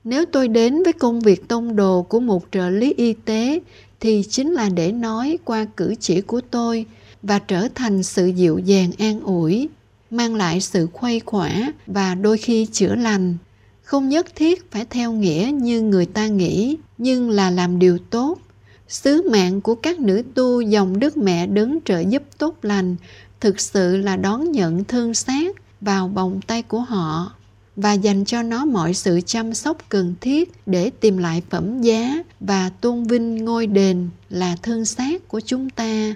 Nếu 0.04 0.26
tôi 0.26 0.48
đến 0.48 0.84
với 0.84 0.94
công 0.94 1.20
việc 1.20 1.48
tông 1.48 1.76
đồ 1.76 2.02
của 2.02 2.20
một 2.20 2.46
trợ 2.52 2.70
lý 2.70 2.94
y 2.98 3.14
tế 3.14 3.60
thì 4.00 4.24
chính 4.30 4.52
là 4.52 4.70
để 4.70 4.92
nói 4.92 5.38
qua 5.44 5.66
cử 5.78 5.96
chỉ 6.00 6.22
của 6.22 6.42
tôi 6.52 6.86
và 7.22 7.40
trở 7.40 7.68
thành 7.76 8.04
sự 8.04 8.28
dịu 8.28 8.58
dàng 8.58 8.92
an 9.00 9.22
ủi, 9.22 9.70
mang 10.12 10.36
lại 10.36 10.62
sự 10.62 10.88
khuây 10.94 11.20
khỏa 11.20 11.72
và 11.88 12.16
đôi 12.16 12.38
khi 12.38 12.66
chữa 12.66 12.96
lành. 12.96 13.38
Không 13.86 14.10
nhất 14.10 14.36
thiết 14.36 14.72
phải 14.72 14.86
theo 14.90 15.12
nghĩa 15.12 15.52
như 15.54 15.82
người 15.82 16.06
ta 16.06 16.28
nghĩ, 16.28 16.78
nhưng 16.98 17.30
là 17.30 17.50
làm 17.50 17.80
điều 17.80 17.98
tốt. 18.10 18.38
Sứ 18.88 19.30
mạng 19.30 19.62
của 19.62 19.76
các 19.76 20.00
nữ 20.00 20.24
tu 20.36 20.62
dòng 20.62 21.00
Đức 21.00 21.18
Mẹ 21.18 21.48
đứng 21.48 21.80
trợ 21.86 22.00
giúp 22.00 22.24
tốt 22.38 22.56
lành 22.62 22.96
thực 23.40 23.60
sự 23.60 23.98
là 23.98 24.16
đón 24.16 24.52
nhận 24.52 24.84
thương 24.84 25.14
xác 25.14 25.56
vào 25.82 26.08
vòng 26.08 26.40
tay 26.48 26.62
của 26.62 26.80
họ 26.80 27.32
và 27.76 27.94
dành 27.94 28.26
cho 28.26 28.42
nó 28.42 28.66
mọi 28.66 28.94
sự 28.94 29.22
chăm 29.26 29.54
sóc 29.54 29.78
cần 29.90 30.16
thiết 30.22 30.52
để 30.66 30.90
tìm 30.90 31.18
lại 31.18 31.42
phẩm 31.50 31.82
giá 31.82 32.24
và 32.40 32.70
tôn 32.82 33.04
vinh 33.04 33.46
ngôi 33.46 33.68
đền 33.68 34.10
là 34.30 34.56
thân 34.62 34.86
xác 34.86 35.28
của 35.28 35.40
chúng 35.40 35.70
ta 35.70 36.16